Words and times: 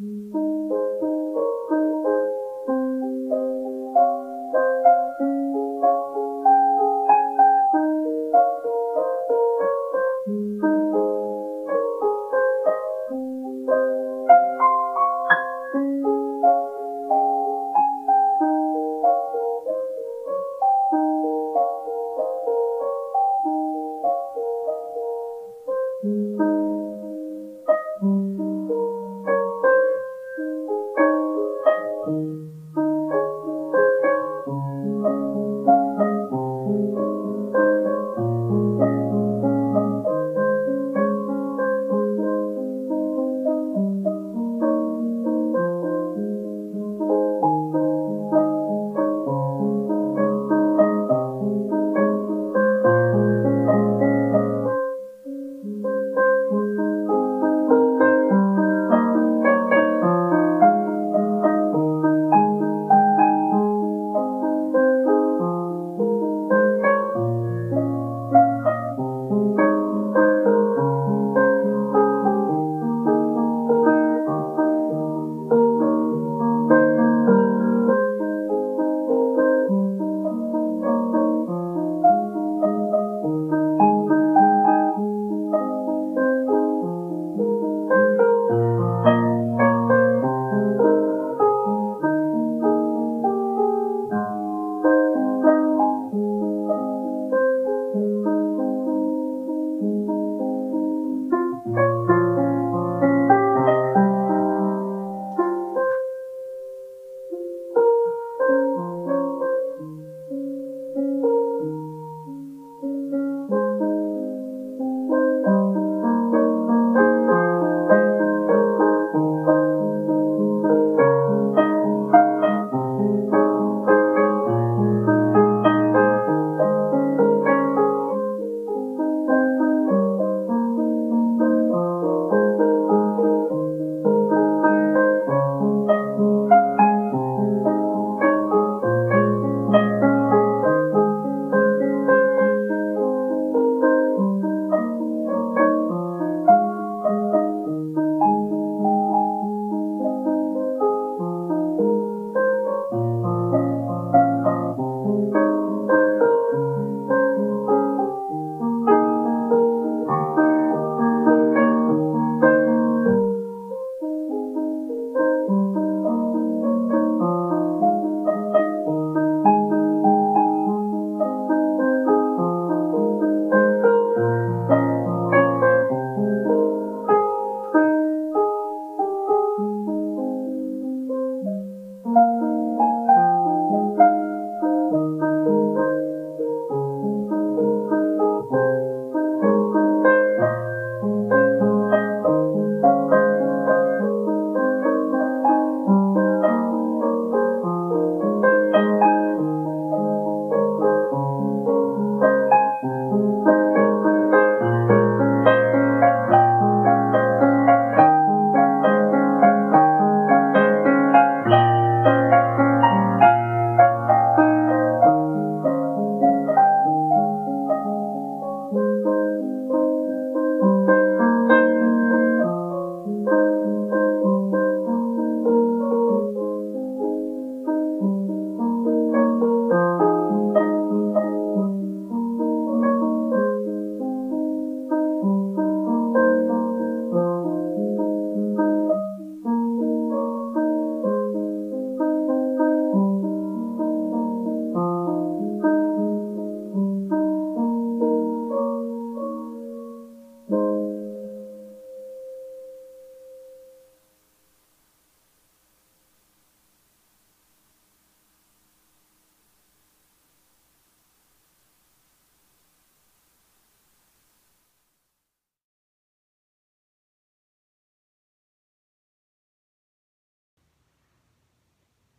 Mm-hmm. 0.00 0.45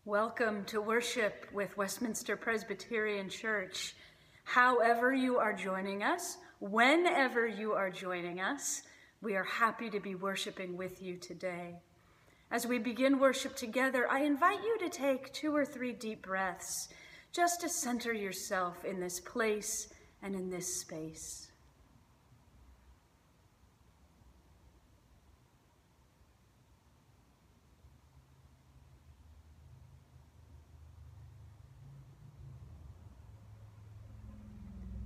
Welcome 0.08 0.64
to 0.68 0.80
worship 0.80 1.48
with 1.52 1.76
Westminster 1.76 2.38
Presbyterian 2.38 3.28
Church. 3.28 3.94
However, 4.46 5.14
you 5.14 5.38
are 5.38 5.52
joining 5.52 6.02
us, 6.02 6.38
whenever 6.62 7.46
you 7.46 7.74
are 7.74 7.90
joining 7.90 8.40
us, 8.40 8.84
we 9.22 9.36
are 9.36 9.44
happy 9.44 9.90
to 9.90 10.00
be 10.00 10.16
worshiping 10.16 10.78
with 10.78 11.02
you 11.02 11.18
today. 11.18 11.76
As 12.52 12.66
we 12.66 12.80
begin 12.80 13.20
worship 13.20 13.58
together, 13.58 14.08
I 14.10 14.22
invite 14.22 14.64
you 14.64 14.78
to 14.80 14.88
take 14.88 15.34
two 15.34 15.54
or 15.54 15.66
three 15.66 15.92
deep 15.92 16.22
breaths 16.22 16.88
just 17.34 17.60
to 17.60 17.68
center 17.68 18.14
yourself 18.14 18.86
in 18.86 19.02
this 19.02 19.20
place 19.20 19.90
and 20.24 20.36
in 20.36 20.50
this 20.50 20.80
space. 20.80 21.47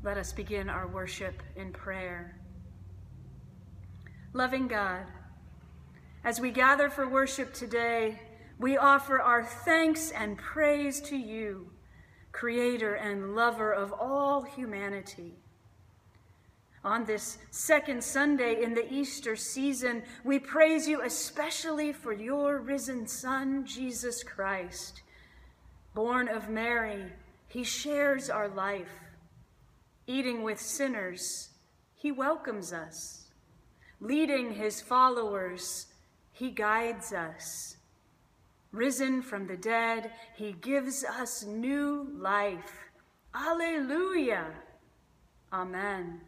Let 0.03 0.17
us 0.17 0.33
begin 0.33 0.67
our 0.67 0.87
worship 0.87 1.43
in 1.55 1.71
prayer. 1.71 2.35
Loving 4.33 4.67
God, 4.67 5.05
as 6.23 6.41
we 6.41 6.49
gather 6.49 6.89
for 6.89 7.07
worship 7.07 7.53
today, 7.53 8.19
we 8.57 8.77
offer 8.77 9.21
our 9.21 9.43
thanks 9.43 10.09
and 10.09 10.39
praise 10.39 11.01
to 11.01 11.15
you, 11.15 11.69
creator 12.31 12.95
and 12.95 13.35
lover 13.35 13.71
of 13.71 13.93
all 13.93 14.41
humanity. 14.41 15.35
On 16.83 17.05
this 17.05 17.37
second 17.51 18.03
Sunday 18.03 18.63
in 18.63 18.73
the 18.73 18.91
Easter 18.91 19.35
season, 19.35 20.01
we 20.23 20.39
praise 20.39 20.87
you 20.87 21.03
especially 21.03 21.93
for 21.93 22.11
your 22.11 22.59
risen 22.59 23.05
Son, 23.05 23.67
Jesus 23.67 24.23
Christ. 24.23 25.03
Born 25.93 26.27
of 26.27 26.49
Mary, 26.49 27.05
he 27.47 27.63
shares 27.63 28.31
our 28.31 28.47
life. 28.47 29.10
Eating 30.11 30.43
with 30.43 30.59
sinners, 30.59 31.51
he 31.95 32.11
welcomes 32.11 32.73
us. 32.73 33.29
Leading 34.01 34.51
his 34.51 34.81
followers, 34.81 35.85
he 36.33 36.51
guides 36.51 37.13
us. 37.13 37.77
Risen 38.73 39.21
from 39.21 39.47
the 39.47 39.55
dead, 39.55 40.11
he 40.35 40.51
gives 40.51 41.05
us 41.05 41.45
new 41.45 42.09
life. 42.19 42.91
Alleluia. 43.33 44.47
Amen. 45.53 46.19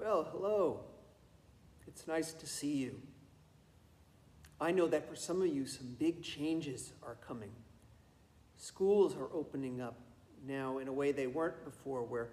Well, 0.00 0.26
hello. 0.32 0.80
It's 1.86 2.06
nice 2.06 2.32
to 2.32 2.46
see 2.46 2.72
you. 2.72 3.02
I 4.58 4.70
know 4.70 4.88
that 4.88 5.06
for 5.06 5.14
some 5.14 5.42
of 5.42 5.48
you, 5.48 5.66
some 5.66 5.94
big 5.98 6.22
changes 6.22 6.94
are 7.02 7.16
coming. 7.16 7.50
Schools 8.56 9.14
are 9.14 9.28
opening 9.34 9.82
up 9.82 9.98
now 10.46 10.78
in 10.78 10.88
a 10.88 10.92
way 10.92 11.12
they 11.12 11.26
weren't 11.26 11.62
before, 11.66 12.02
where 12.02 12.30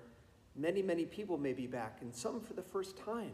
many, 0.55 0.81
many 0.81 1.03
people 1.03 1.37
may 1.37 1.51
be 1.51 1.67
back, 1.67 1.97
and 1.99 2.15
some 2.15 2.39
for 2.39 2.53
the 2.53 2.61
first 2.61 2.97
time. 2.97 3.33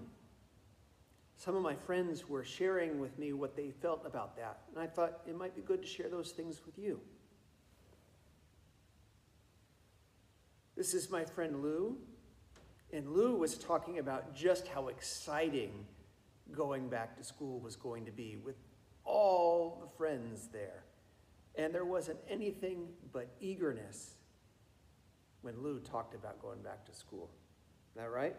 Some 1.37 1.55
of 1.55 1.61
my 1.61 1.75
friends 1.75 2.27
were 2.27 2.43
sharing 2.43 2.99
with 2.99 3.19
me 3.19 3.33
what 3.33 3.55
they 3.55 3.69
felt 3.69 4.03
about 4.03 4.35
that, 4.37 4.61
and 4.71 4.83
I 4.83 4.87
thought 4.87 5.21
it 5.27 5.37
might 5.37 5.55
be 5.55 5.61
good 5.61 5.83
to 5.83 5.87
share 5.87 6.09
those 6.09 6.31
things 6.31 6.61
with 6.65 6.79
you. 6.79 6.99
This 10.75 10.95
is 10.95 11.11
my 11.11 11.23
friend 11.23 11.61
Lou, 11.61 11.97
and 12.93 13.09
Lou 13.09 13.35
was 13.35 13.57
talking 13.57 13.97
about 13.97 14.35
just 14.35 14.67
how 14.67 14.87
exciting 14.87 15.71
going 16.51 16.89
back 16.89 17.17
to 17.17 17.23
school 17.23 17.59
was 17.59 17.75
going 17.75 18.05
to 18.05 18.11
be 18.11 18.37
with 18.37 18.55
all 19.03 19.79
the 19.81 19.97
friends 19.97 20.47
there. 20.53 20.83
And 21.55 21.73
there 21.73 21.85
wasn't 21.85 22.19
anything 22.29 22.89
but 23.11 23.27
eagerness 23.41 24.11
when 25.41 25.61
Lou 25.61 25.79
talked 25.79 26.13
about 26.13 26.39
going 26.39 26.61
back 26.61 26.85
to 26.85 26.93
school. 26.93 27.31
Is 27.89 27.95
that 27.95 28.11
right? 28.11 28.35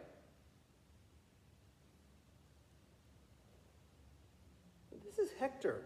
This 5.04 5.18
is 5.18 5.32
Hector. 5.38 5.82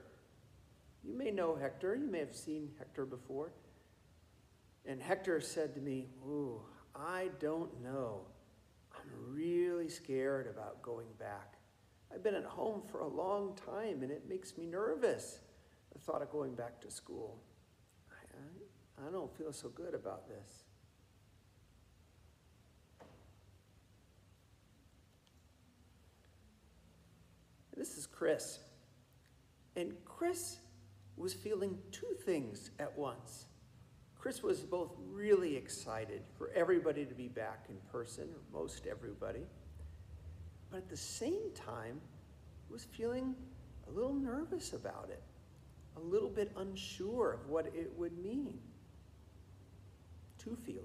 You 1.03 1.15
may 1.15 1.31
know 1.31 1.57
Hector. 1.57 1.95
You 1.95 2.07
may 2.07 2.19
have 2.19 2.35
seen 2.35 2.71
Hector 2.79 3.07
before. 3.07 3.51
And 4.85 5.01
Hector 5.01 5.41
said 5.41 5.75
to 5.75 5.81
me, 5.81 6.09
Ooh, 6.27 6.61
I 6.95 7.31
don't 7.41 7.83
know. 7.83 8.27
I'm 9.13 9.35
really 9.35 9.89
scared 9.89 10.47
about 10.47 10.83
going 10.83 11.09
back. 11.19 11.55
I've 12.13 12.23
been 12.23 12.35
at 12.35 12.45
home 12.45 12.83
for 12.91 13.01
a 13.01 13.07
long 13.07 13.57
time 13.57 14.03
and 14.03 14.11
it 14.11 14.29
makes 14.29 14.57
me 14.57 14.67
nervous. 14.67 15.41
The 15.93 15.99
thought 15.99 16.23
of 16.23 16.31
going 16.31 16.55
back 16.55 16.81
to 16.83 16.91
school. 16.91 17.43
I, 18.11 19.05
I, 19.05 19.09
I 19.09 19.13
don't 19.13 19.35
feel 19.37 19.53
so 19.53 19.69
good 19.69 19.95
about 19.95 20.29
this. 20.29 20.65
This 27.77 27.97
is 27.97 28.07
Chris. 28.07 28.59
And 29.77 29.93
Chris 30.05 30.59
was 31.17 31.33
feeling 31.33 31.79
two 31.93 32.17
things 32.25 32.71
at 32.81 32.97
once. 32.99 33.47
Chris 34.19 34.43
was 34.43 34.61
both 34.61 34.91
really 35.13 35.57
excited 35.57 36.23
for 36.37 36.51
everybody 36.55 37.05
to 37.05 37.15
be 37.15 37.29
back 37.29 37.67
in 37.69 37.77
person, 37.91 38.25
or 38.25 38.61
most 38.61 38.87
everybody, 38.87 39.43
but 40.71 40.79
at 40.79 40.89
the 40.89 40.97
same 40.97 41.53
time 41.55 42.01
was 42.69 42.85
feeling 42.85 43.35
a 43.87 43.91
little 43.91 44.13
nervous 44.13 44.73
about 44.73 45.09
it, 45.11 45.23
a 45.97 46.01
little 46.01 46.29
bit 46.29 46.53
unsure 46.57 47.33
of 47.33 47.49
what 47.49 47.67
it 47.67 47.93
would 47.97 48.19
mean. 48.19 48.59
Two 50.39 50.57
feelings. 50.67 50.85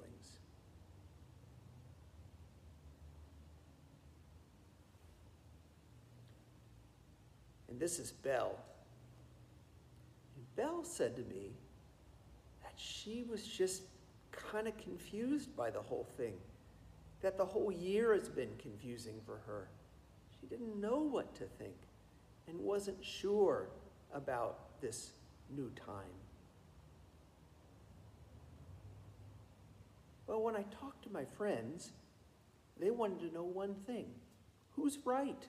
And 7.67 7.79
this 7.79 7.97
is 7.97 8.11
Belle. 8.11 8.59
And 10.35 10.55
Belle 10.55 10.83
said 10.83 11.15
to 11.15 11.23
me 11.23 11.53
she 12.75 13.23
was 13.29 13.43
just 13.43 13.83
kind 14.31 14.67
of 14.67 14.77
confused 14.77 15.55
by 15.55 15.69
the 15.69 15.81
whole 15.81 16.07
thing 16.17 16.33
that 17.21 17.37
the 17.37 17.45
whole 17.45 17.71
year 17.71 18.13
has 18.13 18.27
been 18.27 18.49
confusing 18.59 19.15
for 19.25 19.39
her. 19.47 19.67
She 20.39 20.47
didn't 20.47 20.79
know 20.79 20.99
what 20.99 21.33
to 21.35 21.45
think 21.57 21.75
and 22.47 22.59
wasn't 22.59 23.03
sure 23.03 23.69
about 24.13 24.81
this 24.81 25.11
new 25.55 25.71
time. 25.71 26.13
Well, 30.27 30.41
when 30.41 30.55
I 30.55 30.63
talked 30.63 31.03
to 31.03 31.09
my 31.11 31.25
friends, 31.25 31.91
they 32.79 32.91
wanted 32.91 33.19
to 33.19 33.33
know 33.33 33.43
one 33.43 33.75
thing 33.87 34.05
who's 34.71 34.97
right? 35.05 35.47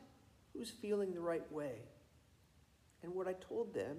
Who's 0.53 0.71
feeling 0.71 1.15
the 1.15 1.21
right 1.21 1.51
way? 1.51 1.77
And 3.03 3.15
what 3.15 3.27
I 3.27 3.33
told 3.33 3.75
them, 3.75 3.97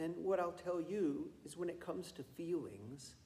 and 0.00 0.14
what 0.16 0.38
I'll 0.38 0.52
tell 0.52 0.80
you, 0.80 1.28
is 1.44 1.56
when 1.56 1.68
it 1.68 1.80
comes 1.80 2.12
to 2.12 2.22
feelings, 2.22 3.16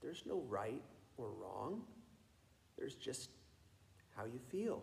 there's 0.00 0.22
no 0.24 0.42
right 0.48 0.82
or 1.16 1.30
wrong. 1.32 1.82
There's 2.78 2.94
just 2.94 3.30
how 4.16 4.24
you 4.24 4.38
feel. 4.50 4.82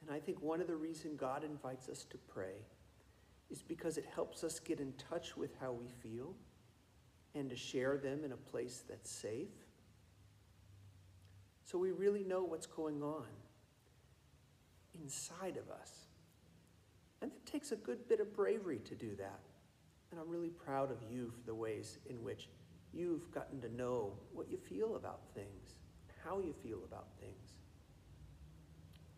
And 0.00 0.14
I 0.14 0.20
think 0.20 0.40
one 0.40 0.60
of 0.60 0.68
the 0.68 0.76
reasons 0.76 1.18
God 1.18 1.44
invites 1.44 1.88
us 1.88 2.04
to 2.10 2.18
pray 2.28 2.54
is 3.50 3.62
because 3.62 3.98
it 3.98 4.06
helps 4.14 4.44
us 4.44 4.58
get 4.60 4.80
in 4.80 4.92
touch 5.10 5.36
with 5.36 5.50
how 5.60 5.72
we 5.72 5.88
feel 5.88 6.34
and 7.34 7.50
to 7.50 7.56
share 7.56 7.98
them 7.98 8.24
in 8.24 8.32
a 8.32 8.36
place 8.36 8.84
that's 8.88 9.10
safe. 9.10 9.48
So 11.64 11.78
we 11.78 11.90
really 11.90 12.22
know 12.22 12.44
what's 12.44 12.66
going 12.66 13.02
on 13.02 13.26
inside 14.94 15.56
of 15.56 15.68
us. 15.70 15.90
And 17.20 17.32
it 17.32 17.50
takes 17.50 17.72
a 17.72 17.76
good 17.76 18.06
bit 18.06 18.20
of 18.20 18.34
bravery 18.34 18.80
to 18.84 18.94
do 18.94 19.16
that. 19.16 19.40
And 20.14 20.22
I'm 20.22 20.30
really 20.30 20.50
proud 20.50 20.92
of 20.92 20.98
you 21.10 21.32
for 21.34 21.44
the 21.44 21.54
ways 21.54 21.98
in 22.08 22.22
which 22.22 22.48
you've 22.92 23.28
gotten 23.32 23.60
to 23.62 23.74
know 23.74 24.12
what 24.32 24.48
you 24.48 24.56
feel 24.56 24.94
about 24.94 25.22
things 25.34 25.74
how 26.24 26.38
you 26.38 26.54
feel 26.62 26.78
about 26.84 27.06
things. 27.20 27.52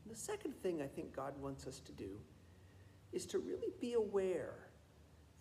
And 0.04 0.14
the 0.14 0.18
second 0.18 0.54
thing 0.62 0.82
I 0.82 0.86
think 0.86 1.14
God 1.14 1.34
wants 1.40 1.66
us 1.66 1.80
to 1.80 1.92
do 1.92 2.18
is 3.12 3.26
to 3.26 3.38
really 3.38 3.72
be 3.80 3.92
aware 3.94 4.54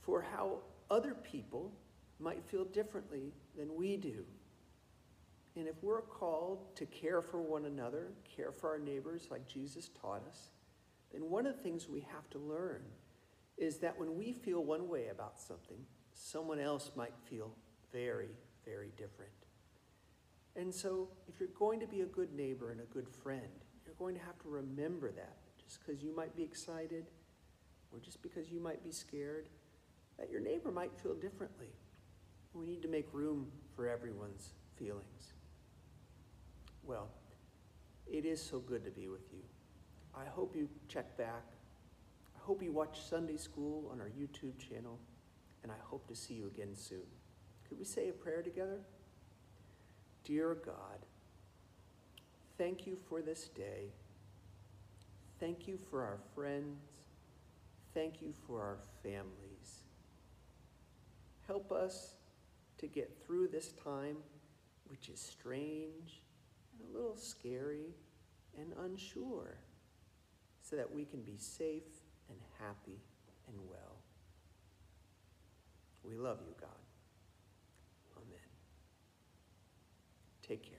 for 0.01 0.21
how 0.21 0.59
other 0.91 1.15
people 1.15 1.71
might 2.19 2.43
feel 2.45 2.65
differently 2.65 3.33
than 3.57 3.75
we 3.75 3.97
do. 3.97 4.23
And 5.55 5.67
if 5.67 5.75
we're 5.81 6.01
called 6.01 6.75
to 6.75 6.85
care 6.85 7.21
for 7.21 7.41
one 7.41 7.65
another, 7.65 8.09
care 8.35 8.51
for 8.51 8.69
our 8.69 8.79
neighbors 8.79 9.27
like 9.31 9.47
Jesus 9.47 9.89
taught 9.99 10.23
us, 10.27 10.49
then 11.11 11.29
one 11.29 11.47
of 11.47 11.55
the 11.55 11.63
things 11.63 11.89
we 11.89 12.01
have 12.01 12.29
to 12.31 12.37
learn 12.37 12.81
is 13.57 13.77
that 13.77 13.97
when 13.97 14.15
we 14.17 14.33
feel 14.33 14.63
one 14.63 14.89
way 14.89 15.07
about 15.07 15.39
something, 15.39 15.77
someone 16.13 16.59
else 16.59 16.91
might 16.95 17.13
feel 17.29 17.51
very, 17.91 18.29
very 18.65 18.91
different. 18.97 19.31
And 20.55 20.73
so, 20.73 21.09
if 21.27 21.39
you're 21.39 21.49
going 21.57 21.79
to 21.81 21.87
be 21.87 22.01
a 22.01 22.05
good 22.05 22.33
neighbor 22.33 22.71
and 22.71 22.79
a 22.79 22.85
good 22.85 23.09
friend, 23.09 23.41
you're 23.85 23.95
going 23.95 24.15
to 24.15 24.21
have 24.21 24.39
to 24.39 24.49
remember 24.49 25.11
that. 25.11 25.37
Just 25.61 25.79
because 25.85 26.01
you 26.01 26.15
might 26.15 26.35
be 26.35 26.43
excited 26.43 27.05
or 27.91 27.99
just 27.99 28.21
because 28.21 28.49
you 28.49 28.59
might 28.59 28.83
be 28.83 28.91
scared, 28.91 29.49
that 30.17 30.29
your 30.29 30.39
neighbor 30.39 30.71
might 30.71 30.91
feel 31.01 31.13
differently. 31.13 31.69
We 32.53 32.65
need 32.65 32.81
to 32.83 32.87
make 32.87 33.07
room 33.11 33.51
for 33.75 33.87
everyone's 33.87 34.51
feelings. 34.77 35.33
Well, 36.83 37.09
it 38.07 38.25
is 38.25 38.41
so 38.41 38.59
good 38.59 38.85
to 38.85 38.91
be 38.91 39.07
with 39.07 39.33
you. 39.33 39.39
I 40.15 40.25
hope 40.25 40.55
you 40.55 40.69
check 40.87 41.17
back. 41.17 41.43
Hope 42.45 42.61
you 42.61 42.71
watch 42.71 43.01
Sunday 43.01 43.37
School 43.37 43.89
on 43.91 43.99
our 43.99 44.09
YouTube 44.09 44.59
channel, 44.59 44.99
and 45.63 45.71
I 45.71 45.75
hope 45.81 46.07
to 46.09 46.15
see 46.15 46.35
you 46.35 46.45
again 46.45 46.75
soon. 46.75 47.07
Could 47.67 47.79
we 47.79 47.85
say 47.85 48.09
a 48.09 48.11
prayer 48.11 48.43
together? 48.43 48.81
Dear 50.23 50.55
God, 50.63 51.07
thank 52.55 52.85
you 52.85 52.97
for 53.09 53.23
this 53.23 53.45
day. 53.47 53.87
Thank 55.39 55.67
you 55.67 55.79
for 55.89 56.03
our 56.03 56.19
friends. 56.35 56.77
Thank 57.95 58.21
you 58.21 58.31
for 58.45 58.61
our 58.61 58.77
families. 59.01 59.81
Help 61.47 61.71
us 61.71 62.13
to 62.77 62.85
get 62.85 63.25
through 63.25 63.47
this 63.47 63.69
time, 63.83 64.17
which 64.89 65.09
is 65.09 65.19
strange 65.19 66.21
and 66.77 66.93
a 66.93 66.95
little 66.95 67.17
scary 67.17 67.95
and 68.55 68.71
unsure, 68.85 69.57
so 70.61 70.75
that 70.75 70.93
we 70.93 71.05
can 71.05 71.23
be 71.23 71.37
safe 71.39 72.04
and 72.29 72.37
happy 72.59 72.99
and 73.47 73.57
well. 73.69 73.97
We 76.03 76.15
love 76.15 76.39
you, 76.45 76.53
God. 76.59 76.69
Amen. 78.17 78.39
Take 80.47 80.63
care. 80.63 80.77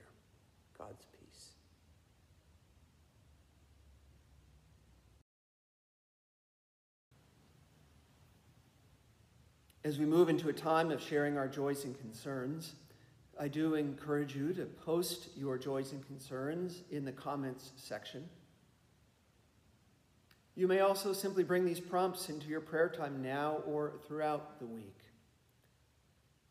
God's 0.77 1.05
peace. 1.19 1.51
As 9.83 9.97
we 9.97 10.05
move 10.05 10.29
into 10.29 10.49
a 10.49 10.53
time 10.53 10.91
of 10.91 11.01
sharing 11.01 11.37
our 11.37 11.47
joys 11.47 11.85
and 11.85 11.97
concerns, 11.97 12.73
I 13.39 13.47
do 13.47 13.75
encourage 13.75 14.35
you 14.35 14.53
to 14.53 14.65
post 14.65 15.29
your 15.35 15.57
joys 15.57 15.91
and 15.91 16.05
concerns 16.05 16.81
in 16.91 17.05
the 17.05 17.11
comments 17.11 17.71
section. 17.75 18.27
You 20.57 20.67
may 20.67 20.79
also 20.79 21.13
simply 21.13 21.43
bring 21.43 21.65
these 21.65 21.79
prompts 21.79 22.29
into 22.29 22.47
your 22.47 22.61
prayer 22.61 22.89
time 22.89 23.21
now 23.21 23.57
or 23.67 23.93
throughout 24.07 24.57
the 24.57 24.65
week. 24.65 24.97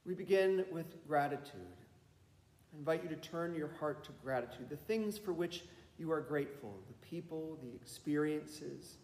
We 0.05 0.15
begin 0.15 0.65
with 0.71 1.05
gratitude. 1.09 1.75
I 2.73 2.79
invite 2.79 3.03
you 3.03 3.09
to 3.09 3.17
turn 3.17 3.57
your 3.57 3.73
heart 3.81 4.05
to 4.05 4.13
gratitude, 4.23 4.71
the 4.71 4.77
things 4.77 5.19
for 5.19 5.33
which 5.33 5.65
you 5.99 6.13
are 6.13 6.21
grateful, 6.21 6.79
the 6.87 7.07
people, 7.09 7.59
the 7.61 7.75
experiences. 7.75 8.99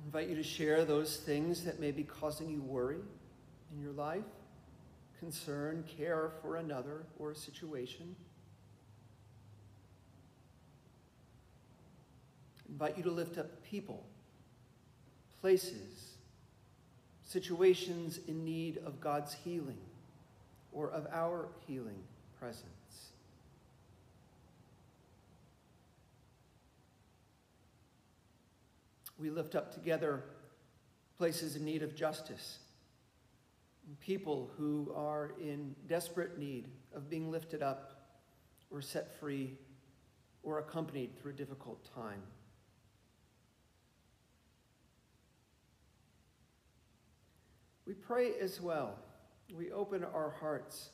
I 0.00 0.06
invite 0.06 0.28
you 0.28 0.36
to 0.36 0.44
share 0.44 0.84
those 0.84 1.16
things 1.16 1.64
that 1.64 1.80
may 1.80 1.90
be 1.90 2.04
causing 2.04 2.48
you 2.48 2.62
worry 2.62 3.00
in 3.74 3.82
your 3.82 3.92
life, 3.94 4.22
concern, 5.18 5.82
care 5.98 6.30
for 6.40 6.54
another 6.54 7.04
or 7.18 7.32
a 7.32 7.36
situation. 7.36 8.14
Invite 12.70 12.96
you 12.96 13.02
to 13.02 13.10
lift 13.10 13.36
up 13.38 13.62
people 13.64 14.06
places, 15.40 16.16
situations 17.24 18.20
in 18.28 18.44
need 18.44 18.78
of 18.84 19.00
God's 19.00 19.32
healing 19.32 19.78
or 20.72 20.90
of 20.90 21.06
our 21.12 21.48
healing 21.66 22.02
presence. 22.38 22.64
We 29.18 29.30
lift 29.30 29.54
up 29.54 29.72
together 29.72 30.22
places 31.18 31.56
in 31.56 31.64
need 31.64 31.82
of 31.82 31.94
justice, 31.94 32.58
people 34.00 34.50
who 34.56 34.92
are 34.96 35.32
in 35.40 35.74
desperate 35.88 36.38
need 36.38 36.68
of 36.94 37.10
being 37.10 37.30
lifted 37.30 37.62
up 37.62 38.00
or 38.70 38.80
set 38.80 39.18
free 39.18 39.52
or 40.42 40.58
accompanied 40.58 41.18
through 41.20 41.32
a 41.32 41.34
difficult 41.34 41.86
time. 41.94 42.22
We 47.90 47.94
pray 47.94 48.34
as 48.40 48.60
well. 48.60 48.94
We 49.52 49.72
open 49.72 50.04
our 50.04 50.30
hearts. 50.38 50.90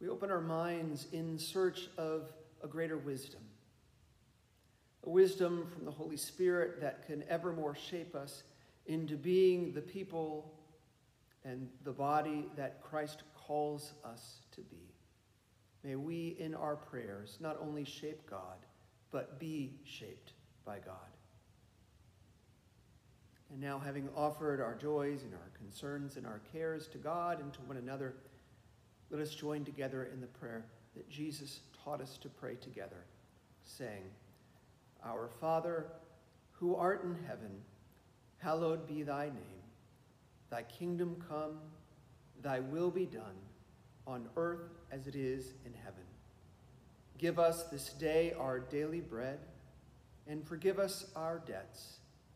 We 0.00 0.08
open 0.08 0.30
our 0.30 0.40
minds 0.40 1.08
in 1.12 1.38
search 1.38 1.90
of 1.98 2.32
a 2.64 2.66
greater 2.66 2.96
wisdom. 2.96 3.42
A 5.04 5.10
wisdom 5.10 5.66
from 5.74 5.84
the 5.84 5.90
Holy 5.90 6.16
Spirit 6.16 6.80
that 6.80 7.06
can 7.06 7.22
evermore 7.28 7.74
shape 7.74 8.14
us 8.14 8.44
into 8.86 9.14
being 9.14 9.74
the 9.74 9.82
people 9.82 10.54
and 11.44 11.68
the 11.84 11.92
body 11.92 12.46
that 12.56 12.80
Christ 12.80 13.22
calls 13.34 13.92
us 14.02 14.38
to 14.52 14.62
be. 14.62 14.94
May 15.84 15.96
we 15.96 16.34
in 16.40 16.54
our 16.54 16.76
prayers 16.76 17.36
not 17.40 17.58
only 17.60 17.84
shape 17.84 18.22
God, 18.30 18.64
but 19.10 19.38
be 19.38 19.74
shaped 19.84 20.32
by 20.64 20.78
God. 20.78 21.15
And 23.56 23.64
now, 23.64 23.78
having 23.78 24.10
offered 24.14 24.60
our 24.60 24.74
joys 24.74 25.22
and 25.22 25.32
our 25.32 25.50
concerns 25.56 26.18
and 26.18 26.26
our 26.26 26.42
cares 26.52 26.88
to 26.88 26.98
God 26.98 27.40
and 27.40 27.50
to 27.54 27.60
one 27.62 27.78
another, 27.78 28.12
let 29.08 29.18
us 29.18 29.34
join 29.34 29.64
together 29.64 30.10
in 30.12 30.20
the 30.20 30.26
prayer 30.26 30.66
that 30.94 31.08
Jesus 31.08 31.60
taught 31.82 32.02
us 32.02 32.18
to 32.18 32.28
pray 32.28 32.56
together, 32.56 33.06
saying, 33.64 34.02
Our 35.02 35.30
Father, 35.40 35.86
who 36.52 36.76
art 36.76 37.02
in 37.04 37.16
heaven, 37.26 37.62
hallowed 38.36 38.86
be 38.86 39.02
thy 39.02 39.28
name. 39.28 39.62
Thy 40.50 40.62
kingdom 40.64 41.16
come, 41.26 41.56
thy 42.42 42.60
will 42.60 42.90
be 42.90 43.06
done, 43.06 43.38
on 44.06 44.28
earth 44.36 44.68
as 44.92 45.06
it 45.06 45.16
is 45.16 45.54
in 45.64 45.72
heaven. 45.82 46.04
Give 47.16 47.38
us 47.38 47.62
this 47.62 47.94
day 47.94 48.34
our 48.38 48.60
daily 48.60 49.00
bread, 49.00 49.38
and 50.26 50.46
forgive 50.46 50.78
us 50.78 51.06
our 51.16 51.38
debts 51.46 52.00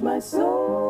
My 0.00 0.18
soul 0.18 0.81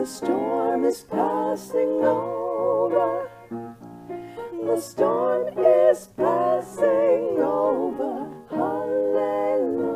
The 0.00 0.06
storm 0.06 0.86
is 0.86 1.02
passing 1.02 2.02
over. 2.02 3.28
The 3.50 4.80
storm 4.80 5.48
is 5.58 6.08
passing 6.16 7.36
over. 7.38 8.26
Hallelujah. 8.48 9.94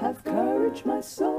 Have 0.00 0.22
courage, 0.22 0.84
my 0.84 1.00
soul, 1.00 1.35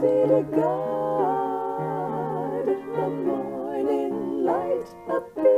be 0.00 0.06
to 0.06 0.42
God, 0.54 1.86
the 2.66 3.08
morning 3.26 4.44
light 4.44 4.88
appears. 5.08 5.48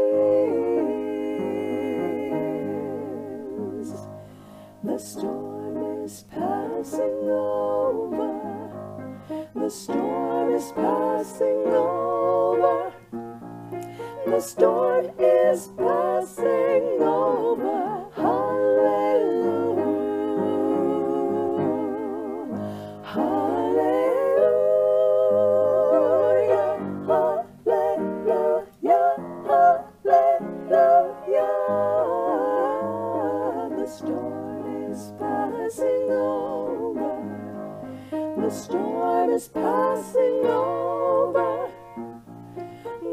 The 4.82 4.98
storm 4.98 6.04
is 6.04 6.24
passing 6.30 7.28
over. 7.28 8.32
The 9.54 9.68
storm 9.68 10.54
is 10.54 10.72
passing 10.72 11.66
over. 11.66 12.92
The 14.26 14.40
storm 14.40 15.10
is 15.18 15.68
passing 15.76 16.59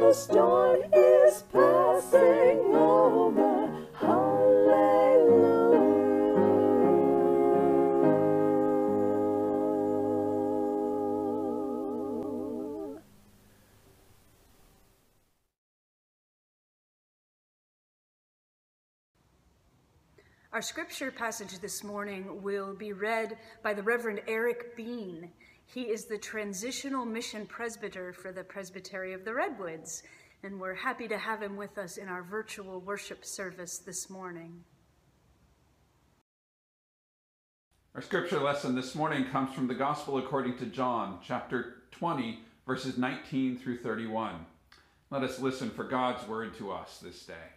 The 0.08 0.14
storm 0.14 0.84
is 0.94 1.44
passing 1.52 2.74
over. 2.74 3.88
Hallelujah. 4.00 5.42
Our 20.54 20.62
scripture 20.62 21.12
passage 21.12 21.60
this 21.60 21.84
morning 21.84 22.42
will 22.42 22.74
be 22.74 22.94
read 22.94 23.38
by 23.62 23.74
the 23.74 23.84
Reverend 23.84 24.22
Eric 24.26 24.78
Bean. 24.78 25.32
He 25.68 25.82
is 25.82 26.06
the 26.06 26.18
transitional 26.18 27.06
mission 27.06 27.46
presbyter 27.46 28.14
for 28.14 28.32
the 28.32 28.44
Presbytery 28.44 29.12
of 29.14 29.26
the 29.26 29.34
Redwoods, 29.34 30.02
and 30.42 30.62
we're 30.62 30.74
happy 30.74 31.10
to 31.10 31.18
have 31.18 31.44
him 31.44 31.58
with 31.58 31.78
us 31.78 31.98
in 31.98 32.08
our 32.08 32.24
virtual 32.24 32.80
worship 32.80 33.26
service 33.26 33.78
this 33.80 34.10
morning. 34.10 34.64
Our 37.94 38.02
scripture 38.02 38.40
lesson 38.40 38.76
this 38.76 38.96
morning 38.96 39.26
comes 39.26 39.54
from 39.54 39.68
the 39.68 39.76
Gospel 39.76 40.18
according 40.18 40.58
to 40.60 40.66
John, 40.68 41.20
chapter 41.22 41.84
20, 41.92 42.40
verses 42.66 42.98
19 42.98 43.58
through 43.58 43.80
31. 43.80 44.46
Let 45.10 45.24
us 45.24 45.40
listen 45.40 45.70
for 45.70 45.84
God's 45.84 46.26
word 46.30 46.56
to 46.60 46.72
us 46.72 47.00
this 47.00 47.26
day. 47.26 47.57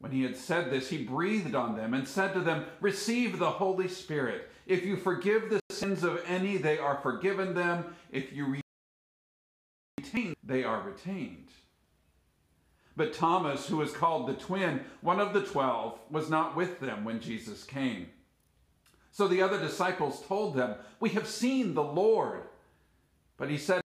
When 0.00 0.12
he 0.12 0.22
had 0.22 0.36
said 0.36 0.70
this, 0.70 0.88
he 0.88 1.04
breathed 1.04 1.54
on 1.54 1.76
them 1.76 1.92
and 1.92 2.08
said 2.08 2.32
to 2.32 2.40
them, 2.40 2.64
Receive 2.80 3.38
the 3.38 3.50
Holy 3.50 3.86
Spirit. 3.86 4.50
If 4.66 4.84
you 4.84 4.96
forgive 4.96 5.50
the 5.50 5.60
sins 5.70 6.02
of 6.02 6.22
any, 6.26 6.56
they 6.56 6.78
are 6.78 6.98
forgiven 7.02 7.54
them. 7.54 7.84
If 8.10 8.32
you 8.32 8.62
retain, 9.98 10.34
they 10.42 10.64
are 10.64 10.80
retained. 10.80 11.48
But 12.96 13.12
Thomas, 13.12 13.66
who 13.68 13.76
was 13.76 13.92
called 13.92 14.26
the 14.26 14.34
twin, 14.34 14.80
one 15.02 15.20
of 15.20 15.34
the 15.34 15.42
twelve, 15.42 15.98
was 16.10 16.30
not 16.30 16.56
with 16.56 16.80
them 16.80 17.04
when 17.04 17.20
Jesus 17.20 17.64
came. 17.64 18.08
So 19.12 19.28
the 19.28 19.42
other 19.42 19.60
disciples 19.60 20.24
told 20.26 20.54
them, 20.54 20.76
We 20.98 21.10
have 21.10 21.26
seen 21.26 21.74
the 21.74 21.82
Lord. 21.82 22.42
But 23.36 23.50
he 23.50 23.58
said 23.58 23.79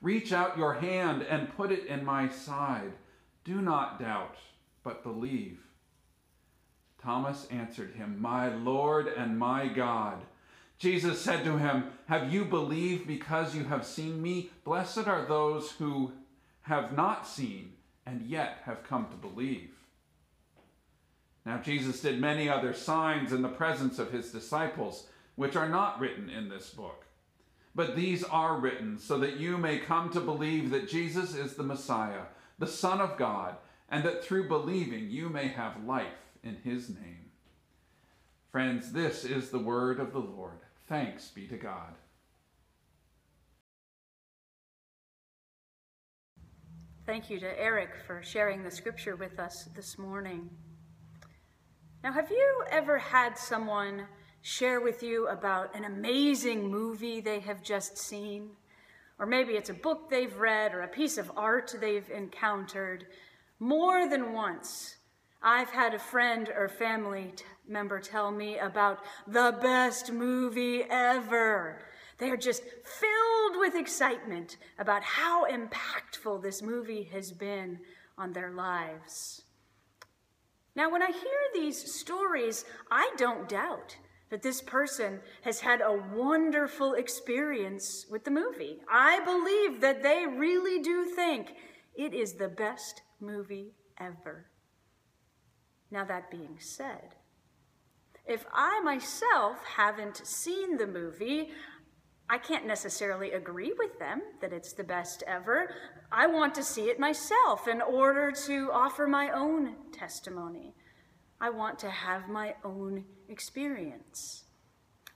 Reach 0.00 0.32
out 0.32 0.56
your 0.56 0.74
hand 0.74 1.22
and 1.22 1.54
put 1.56 1.70
it 1.70 1.86
in 1.86 2.04
my 2.04 2.28
side. 2.28 2.92
Do 3.44 3.60
not 3.60 4.00
doubt, 4.00 4.36
but 4.82 5.02
believe. 5.02 5.60
Thomas 7.02 7.46
answered 7.50 7.94
him, 7.94 8.20
My 8.20 8.54
Lord 8.54 9.08
and 9.08 9.38
my 9.38 9.68
God. 9.68 10.22
Jesus 10.78 11.20
said 11.20 11.44
to 11.44 11.58
him, 11.58 11.84
Have 12.06 12.32
you 12.32 12.44
believed 12.44 13.06
because 13.06 13.54
you 13.54 13.64
have 13.64 13.84
seen 13.84 14.22
me? 14.22 14.50
Blessed 14.64 15.06
are 15.06 15.26
those 15.26 15.72
who 15.72 16.12
have 16.62 16.96
not 16.96 17.26
seen 17.26 17.72
and 18.06 18.22
yet 18.22 18.58
have 18.64 18.82
come 18.82 19.06
to 19.10 19.16
believe. 19.16 19.70
Now, 21.44 21.58
Jesus 21.58 22.00
did 22.00 22.20
many 22.20 22.48
other 22.48 22.72
signs 22.74 23.32
in 23.32 23.42
the 23.42 23.48
presence 23.48 23.98
of 23.98 24.12
his 24.12 24.30
disciples, 24.30 25.06
which 25.36 25.56
are 25.56 25.68
not 25.68 25.98
written 25.98 26.28
in 26.28 26.48
this 26.48 26.70
book. 26.70 27.06
But 27.74 27.96
these 27.96 28.24
are 28.24 28.58
written 28.58 28.98
so 28.98 29.18
that 29.18 29.38
you 29.38 29.56
may 29.56 29.78
come 29.78 30.10
to 30.10 30.20
believe 30.20 30.70
that 30.70 30.88
Jesus 30.88 31.34
is 31.34 31.54
the 31.54 31.62
Messiah, 31.62 32.22
the 32.58 32.66
Son 32.66 33.00
of 33.00 33.16
God, 33.16 33.56
and 33.88 34.04
that 34.04 34.24
through 34.24 34.48
believing 34.48 35.10
you 35.10 35.28
may 35.28 35.48
have 35.48 35.84
life 35.84 36.06
in 36.42 36.56
his 36.64 36.88
name. 36.88 37.30
Friends, 38.50 38.92
this 38.92 39.24
is 39.24 39.50
the 39.50 39.58
word 39.58 40.00
of 40.00 40.12
the 40.12 40.18
Lord. 40.18 40.58
Thanks 40.88 41.28
be 41.28 41.46
to 41.46 41.56
God. 41.56 41.94
Thank 47.06 47.30
you 47.30 47.40
to 47.40 47.60
Eric 47.60 47.90
for 48.06 48.22
sharing 48.22 48.62
the 48.62 48.70
scripture 48.70 49.16
with 49.16 49.38
us 49.38 49.68
this 49.74 49.98
morning. 49.98 50.50
Now, 52.02 52.12
have 52.12 52.30
you 52.30 52.64
ever 52.70 52.98
had 52.98 53.36
someone 53.36 54.06
share 54.42 54.80
with 54.80 55.02
you 55.02 55.28
about 55.28 55.74
an 55.74 55.84
amazing 55.84 56.70
movie 56.70 57.20
they 57.20 57.40
have 57.40 57.62
just 57.62 57.98
seen? 57.98 58.50
Or 59.18 59.26
maybe 59.26 59.52
it's 59.52 59.70
a 59.70 59.74
book 59.74 60.08
they've 60.08 60.36
read 60.36 60.72
or 60.72 60.80
a 60.82 60.88
piece 60.88 61.18
of 61.18 61.30
art 61.36 61.74
they've 61.80 62.08
encountered, 62.10 63.06
More 63.58 64.08
than 64.08 64.32
once, 64.32 64.96
I've 65.42 65.70
had 65.70 65.94
a 65.94 65.98
friend 65.98 66.50
or 66.54 66.68
family 66.68 67.34
member 67.66 68.00
tell 68.00 68.30
me 68.30 68.58
about 68.58 68.98
the 69.26 69.56
best 69.60 70.12
movie 70.12 70.84
ever. 70.88 71.82
They 72.18 72.30
are 72.30 72.36
just 72.36 72.62
filled 72.62 73.58
with 73.58 73.74
excitement 73.74 74.58
about 74.78 75.02
how 75.02 75.46
impactful 75.46 76.42
this 76.42 76.60
movie 76.60 77.04
has 77.04 77.32
been 77.32 77.80
on 78.18 78.32
their 78.32 78.50
lives. 78.50 79.42
Now, 80.74 80.90
when 80.90 81.02
I 81.02 81.10
hear 81.10 81.40
these 81.54 81.94
stories, 81.94 82.64
I 82.90 83.10
don't 83.16 83.48
doubt 83.48 83.96
that 84.30 84.42
this 84.42 84.60
person 84.62 85.20
has 85.42 85.60
had 85.60 85.80
a 85.80 86.00
wonderful 86.14 86.94
experience 86.94 88.06
with 88.10 88.24
the 88.24 88.30
movie. 88.30 88.78
I 88.90 89.20
believe 89.24 89.80
that 89.80 90.02
they 90.02 90.24
really 90.26 90.80
do 90.80 91.04
think 91.04 91.54
it 91.96 92.14
is 92.14 92.34
the 92.34 92.48
best 92.48 93.02
movie 93.20 93.74
ever. 93.98 94.46
Now, 95.90 96.04
that 96.04 96.30
being 96.30 96.56
said, 96.58 97.16
if 98.24 98.46
I 98.54 98.80
myself 98.80 99.58
haven't 99.76 100.24
seen 100.24 100.76
the 100.76 100.86
movie, 100.86 101.50
I 102.28 102.38
can't 102.38 102.64
necessarily 102.64 103.32
agree 103.32 103.72
with 103.76 103.98
them 103.98 104.22
that 104.40 104.52
it's 104.52 104.72
the 104.72 104.84
best 104.84 105.24
ever. 105.26 105.74
I 106.12 106.28
want 106.28 106.54
to 106.54 106.62
see 106.62 106.82
it 106.82 107.00
myself 107.00 107.66
in 107.66 107.82
order 107.82 108.30
to 108.46 108.70
offer 108.72 109.08
my 109.08 109.30
own 109.30 109.74
testimony. 109.92 110.74
I 111.40 111.50
want 111.50 111.80
to 111.80 111.90
have 111.90 112.28
my 112.28 112.54
own 112.62 113.04
experience. 113.30 114.44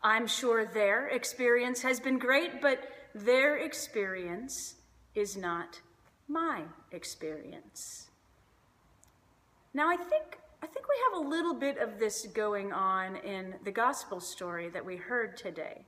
I'm 0.03 0.27
sure 0.27 0.65
their 0.65 1.09
experience 1.09 1.83
has 1.83 1.99
been 1.99 2.19
great, 2.19 2.63
but 2.63 2.79
their 3.15 3.57
experience 3.57 4.77
is 5.15 5.37
not 5.37 5.81
my 6.29 6.63
experience. 6.93 8.09
Now, 9.73 9.89
I 9.89 9.97
think 9.97 10.39
I 10.63 10.67
think 10.67 10.87
we 10.89 10.95
have 11.13 11.27
a 11.27 11.29
little 11.29 11.53
bit 11.53 11.77
of 11.77 11.99
this 11.99 12.27
going 12.33 12.73
on 12.73 13.17
in 13.17 13.55
the 13.65 13.71
gospel 13.71 14.19
story 14.19 14.71
that 14.71 14.85
we 14.85 14.97
heard 14.97 15.37
today. 15.37 15.85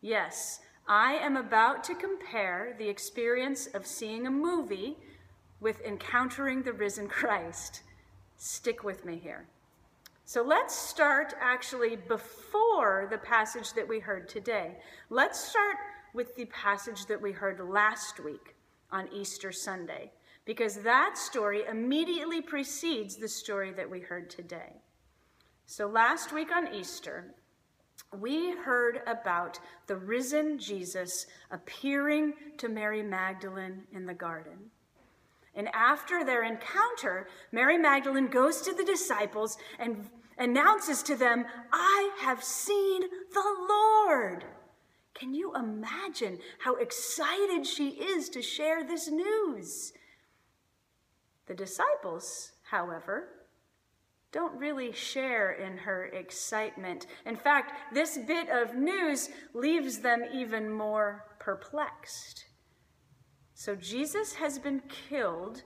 Yes, 0.00 0.60
I 0.86 1.14
am 1.14 1.36
about 1.36 1.82
to 1.84 1.96
compare 1.96 2.76
the 2.78 2.88
experience 2.88 3.66
of 3.66 3.84
seeing 3.84 4.24
a 4.24 4.30
movie 4.30 4.96
with 5.58 5.80
encountering 5.80 6.62
the 6.62 6.72
risen 6.72 7.08
Christ. 7.18 7.82
Stick 8.36 8.84
with 8.84 9.04
me 9.04 9.18
here. 9.20 9.46
So 10.28 10.42
let's 10.42 10.74
start 10.74 11.34
actually 11.40 11.94
before 11.94 13.06
the 13.08 13.18
passage 13.18 13.72
that 13.74 13.86
we 13.86 14.00
heard 14.00 14.28
today. 14.28 14.76
Let's 15.08 15.38
start 15.38 15.76
with 16.14 16.34
the 16.34 16.46
passage 16.46 17.06
that 17.06 17.22
we 17.22 17.30
heard 17.30 17.60
last 17.60 18.18
week 18.18 18.56
on 18.90 19.08
Easter 19.12 19.52
Sunday 19.52 20.10
because 20.44 20.78
that 20.78 21.16
story 21.16 21.62
immediately 21.70 22.40
precedes 22.40 23.14
the 23.14 23.28
story 23.28 23.70
that 23.74 23.88
we 23.88 24.00
heard 24.00 24.28
today. 24.28 24.72
So 25.66 25.86
last 25.86 26.32
week 26.32 26.50
on 26.50 26.74
Easter, 26.74 27.32
we 28.18 28.50
heard 28.50 29.02
about 29.06 29.60
the 29.86 29.96
risen 29.96 30.58
Jesus 30.58 31.26
appearing 31.52 32.34
to 32.58 32.68
Mary 32.68 33.02
Magdalene 33.04 33.84
in 33.92 34.06
the 34.06 34.14
garden. 34.14 34.72
And 35.56 35.68
after 35.74 36.22
their 36.22 36.44
encounter, 36.44 37.28
Mary 37.50 37.78
Magdalene 37.78 38.26
goes 38.26 38.60
to 38.60 38.74
the 38.74 38.84
disciples 38.84 39.56
and 39.78 40.06
announces 40.38 41.02
to 41.04 41.16
them, 41.16 41.44
I 41.72 42.10
have 42.20 42.42
seen 42.42 43.02
the 43.32 43.66
Lord. 43.68 44.44
Can 45.14 45.34
you 45.34 45.54
imagine 45.54 46.38
how 46.58 46.76
excited 46.76 47.66
she 47.66 47.88
is 47.88 48.28
to 48.30 48.42
share 48.42 48.84
this 48.84 49.08
news? 49.08 49.92
The 51.46 51.54
disciples, 51.54 52.52
however, 52.70 53.28
don't 54.32 54.58
really 54.58 54.92
share 54.92 55.52
in 55.52 55.78
her 55.78 56.06
excitement. 56.06 57.06
In 57.24 57.36
fact, 57.36 57.72
this 57.94 58.18
bit 58.18 58.50
of 58.50 58.74
news 58.74 59.30
leaves 59.54 60.00
them 60.00 60.24
even 60.34 60.70
more 60.70 61.24
perplexed. 61.38 62.44
So 63.54 63.74
Jesus 63.74 64.34
has 64.34 64.58
been 64.58 64.82
killed. 65.08 65.62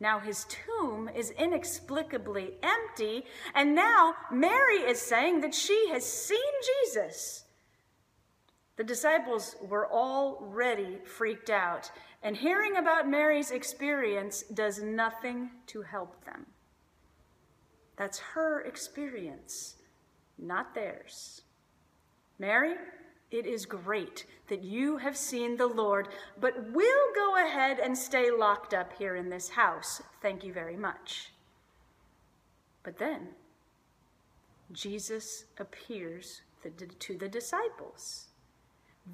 Now 0.00 0.18
his 0.18 0.46
tomb 0.46 1.10
is 1.14 1.30
inexplicably 1.32 2.54
empty, 2.62 3.26
and 3.54 3.74
now 3.74 4.14
Mary 4.32 4.78
is 4.78 5.00
saying 5.00 5.42
that 5.42 5.54
she 5.54 5.88
has 5.90 6.04
seen 6.04 6.38
Jesus. 6.84 7.44
The 8.76 8.84
disciples 8.84 9.56
were 9.60 9.92
already 9.92 10.96
freaked 11.04 11.50
out, 11.50 11.90
and 12.22 12.34
hearing 12.34 12.76
about 12.76 13.10
Mary's 13.10 13.50
experience 13.50 14.42
does 14.42 14.82
nothing 14.82 15.50
to 15.66 15.82
help 15.82 16.24
them. 16.24 16.46
That's 17.96 18.18
her 18.18 18.62
experience, 18.62 19.76
not 20.38 20.74
theirs. 20.74 21.42
Mary, 22.38 22.76
it 23.30 23.46
is 23.46 23.66
great 23.66 24.26
that 24.48 24.62
you 24.62 24.96
have 24.98 25.16
seen 25.16 25.56
the 25.56 25.66
Lord, 25.66 26.08
but 26.40 26.72
we'll 26.72 27.14
go 27.14 27.44
ahead 27.44 27.78
and 27.78 27.96
stay 27.96 28.30
locked 28.30 28.74
up 28.74 28.92
here 28.98 29.16
in 29.16 29.30
this 29.30 29.50
house. 29.50 30.02
Thank 30.20 30.44
you 30.44 30.52
very 30.52 30.76
much. 30.76 31.32
But 32.82 32.98
then, 32.98 33.28
Jesus 34.72 35.44
appears 35.58 36.42
to 36.98 37.16
the 37.16 37.28
disciples 37.28 38.30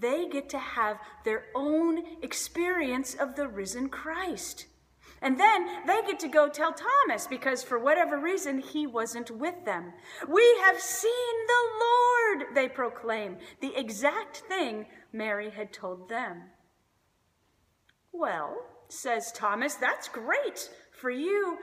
they 0.00 0.28
get 0.28 0.48
to 0.50 0.58
have 0.58 0.98
their 1.24 1.44
own 1.54 2.02
experience 2.22 3.14
of 3.14 3.36
the 3.36 3.48
risen 3.48 3.88
Christ. 3.88 4.66
And 5.22 5.40
then 5.40 5.66
they 5.86 6.02
get 6.02 6.18
to 6.20 6.28
go 6.28 6.48
tell 6.48 6.72
Thomas 6.72 7.26
because 7.26 7.62
for 7.62 7.78
whatever 7.78 8.18
reason 8.18 8.58
he 8.58 8.86
wasn't 8.86 9.30
with 9.30 9.64
them. 9.64 9.92
We 10.28 10.60
have 10.64 10.80
seen 10.80 11.12
the 11.46 11.84
Lord, 11.84 12.54
they 12.54 12.68
proclaim, 12.68 13.38
the 13.60 13.74
exact 13.76 14.38
thing 14.48 14.86
Mary 15.12 15.50
had 15.50 15.72
told 15.72 16.08
them. 16.08 16.42
Well, 18.12 18.56
says 18.88 19.32
Thomas, 19.32 19.74
that's 19.74 20.08
great 20.08 20.70
for 20.92 21.10
you, 21.10 21.58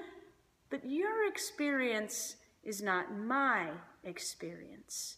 but 0.70 0.90
your 0.90 1.28
experience 1.28 2.36
is 2.64 2.82
not 2.82 3.16
my 3.16 3.70
experience. 4.04 5.18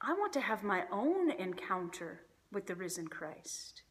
I 0.00 0.12
want 0.12 0.32
to 0.34 0.40
have 0.40 0.62
my 0.62 0.84
own 0.92 1.30
encounter 1.30 2.20
with 2.52 2.66
the 2.66 2.74
risen 2.74 3.08
Christ. 3.08 3.82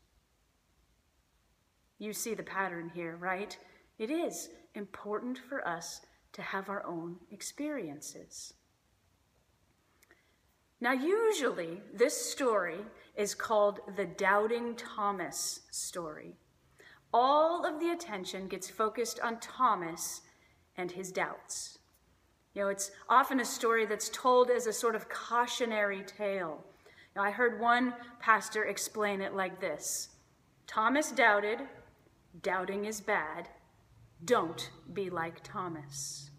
You 1.99 2.13
see 2.13 2.33
the 2.33 2.43
pattern 2.43 2.91
here, 2.93 3.15
right? 3.15 3.57
It 3.97 4.11
is 4.11 4.49
important 4.75 5.37
for 5.37 5.67
us 5.67 6.01
to 6.33 6.41
have 6.41 6.69
our 6.69 6.85
own 6.85 7.17
experiences. 7.31 8.53
Now, 10.79 10.91
usually, 10.91 11.81
this 11.91 12.15
story 12.31 12.77
is 13.15 13.33
called 13.33 13.79
the 13.95 14.05
Doubting 14.05 14.75
Thomas 14.75 15.61
story. 15.71 16.35
All 17.11 17.65
of 17.65 17.79
the 17.79 17.89
attention 17.89 18.47
gets 18.47 18.69
focused 18.69 19.19
on 19.21 19.39
Thomas 19.39 20.21
and 20.75 20.91
his 20.91 21.11
doubts. 21.11 21.79
You 22.53 22.63
know, 22.63 22.69
it's 22.69 22.91
often 23.09 23.39
a 23.39 23.45
story 23.45 23.87
that's 23.87 24.09
told 24.09 24.51
as 24.51 24.67
a 24.67 24.73
sort 24.73 24.95
of 24.95 25.09
cautionary 25.09 26.03
tale. 26.03 26.63
Now, 27.15 27.23
I 27.23 27.31
heard 27.31 27.59
one 27.59 27.95
pastor 28.19 28.65
explain 28.65 29.21
it 29.21 29.33
like 29.33 29.59
this 29.59 30.09
Thomas 30.67 31.11
doubted, 31.11 31.59
doubting 32.41 32.85
is 32.85 33.01
bad. 33.01 33.49
Don't 34.23 34.69
be 34.93 35.09
like 35.09 35.43
Thomas. 35.43 36.31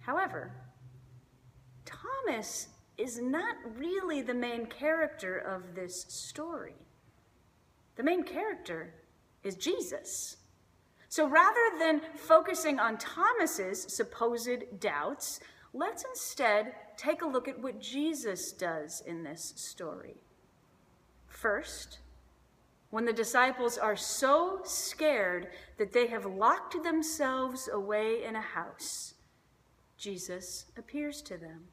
However, 0.00 0.52
Thomas 1.84 2.68
is 2.96 3.20
not 3.20 3.56
really 3.76 4.22
the 4.22 4.34
main 4.34 4.66
character 4.66 5.38
of 5.38 5.74
this 5.74 6.04
story. 6.08 6.74
The 7.96 8.02
main 8.02 8.22
character 8.24 8.94
is 9.42 9.56
Jesus. 9.56 10.36
So 11.08 11.28
rather 11.28 11.78
than 11.78 12.00
focusing 12.16 12.78
on 12.78 12.98
Thomas's 12.98 13.82
supposed 13.82 14.80
doubts, 14.80 15.40
let's 15.72 16.04
instead 16.04 16.74
take 16.96 17.22
a 17.22 17.26
look 17.26 17.48
at 17.48 17.60
what 17.60 17.80
Jesus 17.80 18.52
does 18.52 19.02
in 19.06 19.22
this 19.22 19.52
story. 19.56 20.16
First, 21.28 21.98
when 22.94 23.04
the 23.04 23.12
disciples 23.12 23.76
are 23.76 23.96
so 23.96 24.60
scared 24.62 25.48
that 25.78 25.92
they 25.92 26.06
have 26.06 26.24
locked 26.24 26.80
themselves 26.84 27.68
away 27.72 28.22
in 28.22 28.36
a 28.36 28.40
house, 28.40 29.14
Jesus 29.98 30.66
appears 30.78 31.20
to 31.22 31.36
them. 31.36 31.64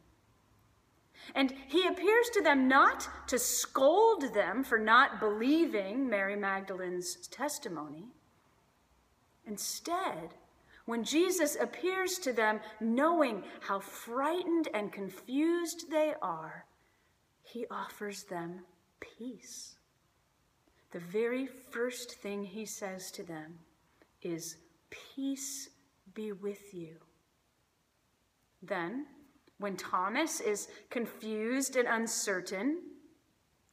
And 1.36 1.54
he 1.68 1.86
appears 1.86 2.28
to 2.34 2.42
them 2.42 2.68
not 2.68 3.08
to 3.28 3.38
scold 3.38 4.34
them 4.34 4.64
for 4.64 4.80
not 4.80 5.20
believing 5.20 6.10
Mary 6.10 6.36
Magdalene's 6.36 7.28
testimony, 7.28 8.08
Instead, 9.46 10.34
when 10.86 11.04
Jesus 11.04 11.56
appears 11.56 12.18
to 12.18 12.34
them, 12.34 12.62
knowing 12.80 13.44
how 13.60 13.80
frightened 13.80 14.70
and 14.74 14.92
confused 14.92 15.92
they 15.92 16.16
are, 16.20 16.66
he 17.44 17.68
offers 17.70 18.24
them 18.24 18.62
peace. 19.00 19.71
The 20.92 21.00
very 21.00 21.48
first 21.48 22.16
thing 22.16 22.44
he 22.44 22.66
says 22.66 23.12
to 23.12 23.24
them 23.24 23.60
is 24.22 24.58
peace 24.90 25.70
be 26.14 26.32
with 26.34 26.74
you. 26.74 26.98
Then, 28.62 29.06
when 29.58 29.78
Thomas 29.78 30.42
is 30.42 30.68
confused 30.90 31.76
and 31.76 31.88
uncertain, 31.88 32.80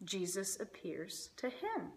Jesus 0.05 0.61
appears 0.61 1.31
to 1.39 1.49
him. 1.49 1.93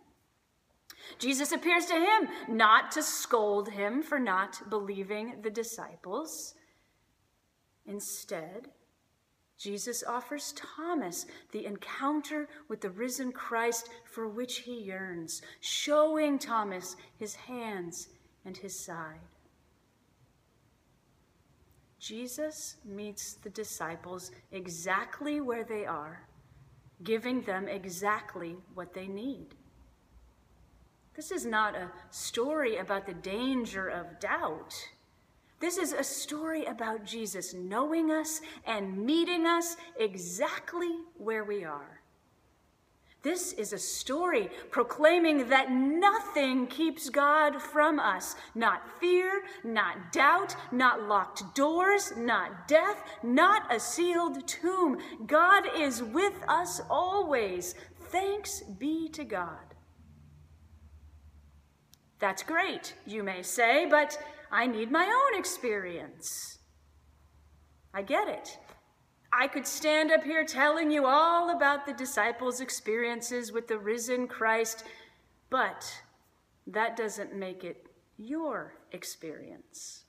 Jesus 1.19 1.51
appears 1.51 1.85
to 1.85 1.93
him 1.93 2.27
not 2.47 2.91
to 2.91 3.03
scold 3.03 3.69
him 3.69 4.01
for 4.01 4.19
not 4.19 4.69
believing 4.69 5.41
the 5.41 5.49
disciples. 5.49 6.55
Instead, 7.85 8.69
Jesus 9.61 10.03
offers 10.03 10.53
Thomas 10.53 11.27
the 11.51 11.67
encounter 11.67 12.49
with 12.67 12.81
the 12.81 12.89
risen 12.89 13.31
Christ 13.31 13.89
for 14.05 14.27
which 14.27 14.57
he 14.59 14.73
yearns, 14.73 15.43
showing 15.59 16.39
Thomas 16.39 16.95
his 17.19 17.35
hands 17.35 18.07
and 18.43 18.57
his 18.57 18.77
side. 18.77 19.19
Jesus 21.99 22.77
meets 22.83 23.35
the 23.35 23.51
disciples 23.51 24.31
exactly 24.51 25.41
where 25.41 25.63
they 25.63 25.85
are, 25.85 26.27
giving 27.03 27.41
them 27.41 27.67
exactly 27.67 28.57
what 28.73 28.95
they 28.95 29.07
need. 29.07 29.53
This 31.15 31.29
is 31.29 31.45
not 31.45 31.75
a 31.75 31.91
story 32.09 32.77
about 32.77 33.05
the 33.05 33.13
danger 33.13 33.89
of 33.89 34.19
doubt. 34.19 34.73
This 35.61 35.77
is 35.77 35.93
a 35.93 36.03
story 36.03 36.65
about 36.65 37.05
Jesus 37.05 37.53
knowing 37.53 38.09
us 38.09 38.41
and 38.65 38.97
meeting 38.97 39.45
us 39.45 39.77
exactly 39.99 40.89
where 41.17 41.43
we 41.43 41.63
are. 41.63 42.01
This 43.21 43.53
is 43.53 43.71
a 43.71 43.77
story 43.77 44.49
proclaiming 44.71 45.49
that 45.49 45.71
nothing 45.71 46.65
keeps 46.65 47.09
God 47.09 47.61
from 47.61 47.99
us. 47.99 48.35
Not 48.55 48.81
fear, 48.99 49.43
not 49.63 50.11
doubt, 50.11 50.55
not 50.71 51.03
locked 51.03 51.53
doors, 51.53 52.11
not 52.17 52.67
death, 52.67 53.03
not 53.21 53.71
a 53.71 53.79
sealed 53.79 54.47
tomb. 54.47 54.97
God 55.27 55.65
is 55.77 56.01
with 56.01 56.33
us 56.47 56.81
always. 56.89 57.75
Thanks 58.05 58.61
be 58.79 59.07
to 59.09 59.23
God. 59.23 59.75
That's 62.17 62.41
great, 62.41 62.95
you 63.05 63.21
may 63.21 63.43
say, 63.43 63.85
but 63.87 64.17
I 64.51 64.67
need 64.67 64.91
my 64.91 65.05
own 65.05 65.39
experience. 65.39 66.59
I 67.93 68.01
get 68.01 68.27
it. 68.27 68.57
I 69.33 69.47
could 69.47 69.65
stand 69.65 70.11
up 70.11 70.23
here 70.23 70.43
telling 70.43 70.91
you 70.91 71.05
all 71.05 71.55
about 71.55 71.85
the 71.85 71.93
disciples' 71.93 72.59
experiences 72.59 73.53
with 73.53 73.69
the 73.69 73.79
risen 73.79 74.27
Christ, 74.27 74.83
but 75.49 75.89
that 76.67 76.97
doesn't 76.97 77.33
make 77.33 77.63
it 77.63 77.87
your 78.17 78.73
experience. 78.91 80.03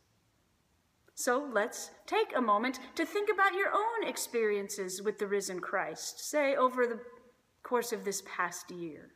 So 1.15 1.49
let's 1.53 1.93
take 2.07 2.33
a 2.35 2.41
moment 2.41 2.81
to 2.97 3.07
think 3.07 3.29
about 3.33 3.55
your 3.55 3.69
own 3.73 4.09
experiences 4.09 5.01
with 5.03 5.19
the 5.19 5.27
risen 5.29 5.61
Christ, 5.61 6.29
say 6.29 6.57
over 6.57 6.85
the 6.85 6.99
course 7.63 7.93
of 7.93 8.05
this 8.05 8.25
past 8.27 8.73
year. 8.73 9.11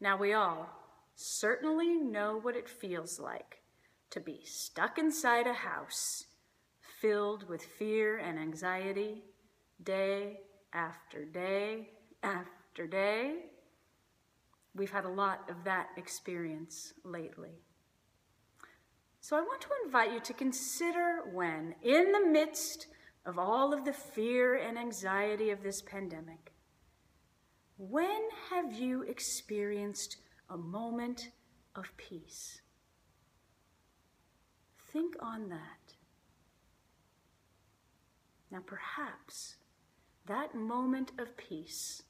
Now, 0.00 0.16
we 0.16 0.34
all 0.34 0.83
certainly 1.14 1.94
know 1.94 2.38
what 2.40 2.56
it 2.56 2.68
feels 2.68 3.18
like 3.20 3.62
to 4.10 4.20
be 4.20 4.40
stuck 4.44 4.98
inside 4.98 5.46
a 5.46 5.52
house 5.52 6.24
filled 7.00 7.48
with 7.48 7.62
fear 7.62 8.18
and 8.18 8.38
anxiety 8.38 9.24
day 9.82 10.40
after 10.72 11.24
day 11.24 11.90
after 12.22 12.86
day. 12.86 13.36
We've 14.74 14.90
had 14.90 15.04
a 15.04 15.10
lot 15.10 15.48
of 15.48 15.64
that 15.64 15.88
experience 15.96 16.94
lately. 17.04 17.62
So 19.20 19.36
I 19.36 19.40
want 19.40 19.60
to 19.62 19.68
invite 19.84 20.12
you 20.12 20.20
to 20.20 20.32
consider 20.34 21.22
when, 21.32 21.76
in 21.82 22.12
the 22.12 22.26
midst 22.26 22.88
of 23.24 23.38
all 23.38 23.72
of 23.72 23.84
the 23.84 23.92
fear 23.92 24.54
and 24.56 24.78
anxiety 24.78 25.50
of 25.50 25.62
this 25.62 25.80
pandemic, 25.80 26.52
when 27.78 28.28
have 28.50 28.74
you 28.74 29.02
experienced 29.02 30.18
a 30.54 30.56
moment 30.56 31.30
of 31.74 31.94
peace? 31.96 32.62
Think 34.92 35.16
on 35.20 35.48
that. 35.48 35.94
Now, 38.52 38.62
perhaps 38.64 39.56
that 40.26 40.54
moment 40.54 41.10
of 41.18 41.36
peace 41.36 42.04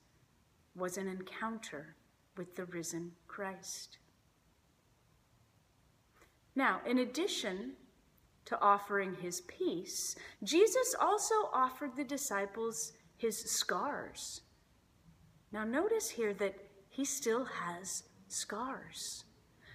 was 0.77 0.99
an 0.99 1.09
encounter 1.09 1.97
with 2.37 2.55
the 2.55 2.67
risen 2.67 3.13
Christ. 3.27 3.97
Now, 6.55 6.81
in 6.87 6.99
addition 6.99 7.73
to 8.45 8.61
offering 8.61 9.15
his 9.15 9.41
peace, 9.41 10.17
Jesus 10.43 10.95
also 11.01 11.35
offered 11.55 11.97
the 11.97 12.05
disciples 12.05 12.93
his 13.17 13.39
scars. 13.39 14.43
Now, 15.51 15.65
notice 15.65 16.11
here 16.11 16.35
that 16.35 16.57
he 16.91 17.07
still 17.07 17.47
has 17.47 18.05
scars. 18.29 19.25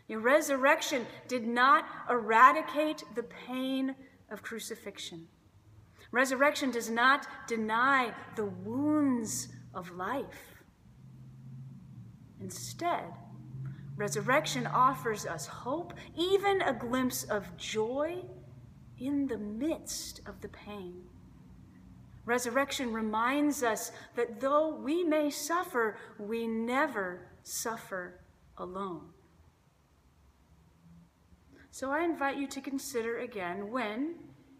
Your 0.07 0.19
resurrection 0.19 1.05
did 1.27 1.47
not 1.47 1.85
eradicate 2.09 3.03
the 3.15 3.23
pain 3.23 3.95
of 4.31 4.41
crucifixion. 4.41 5.27
Resurrection 6.11 6.71
does 6.71 6.89
not 6.89 7.27
deny 7.47 8.11
the 8.35 8.45
wounds 8.45 9.49
of 9.73 9.91
life. 9.91 10.63
Instead, 12.41 13.13
resurrection 13.95 14.65
offers 14.65 15.25
us 15.25 15.45
hope, 15.45 15.93
even 16.17 16.61
a 16.63 16.73
glimpse 16.73 17.23
of 17.25 17.55
joy 17.57 18.23
in 18.97 19.27
the 19.27 19.37
midst 19.37 20.21
of 20.25 20.41
the 20.41 20.49
pain. 20.49 21.03
Resurrection 22.25 22.93
reminds 22.93 23.63
us 23.63 23.91
that 24.15 24.39
though 24.39 24.75
we 24.75 25.03
may 25.03 25.29
suffer, 25.29 25.97
we 26.17 26.47
never 26.47 27.27
suffer 27.43 28.19
alone. 28.59 29.09
So 31.71 31.91
I 31.91 32.03
invite 32.03 32.37
you 32.37 32.47
to 32.47 32.61
consider 32.61 33.19
again 33.19 33.71
when, 33.71 34.15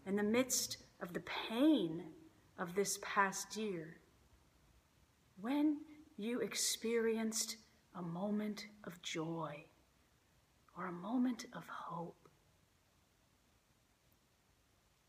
in 0.06 0.16
the 0.16 0.22
midst 0.22 0.78
of 1.02 1.12
the 1.12 1.22
pain 1.48 2.04
of 2.58 2.74
this 2.74 2.98
past 3.02 3.56
year, 3.56 3.98
when 5.40 5.78
you 6.16 6.40
experienced 6.40 7.56
a 7.94 8.02
moment 8.02 8.66
of 8.84 9.00
joy 9.02 9.64
or 10.76 10.86
a 10.86 10.92
moment 10.92 11.46
of 11.54 11.64
hope. 11.68 12.28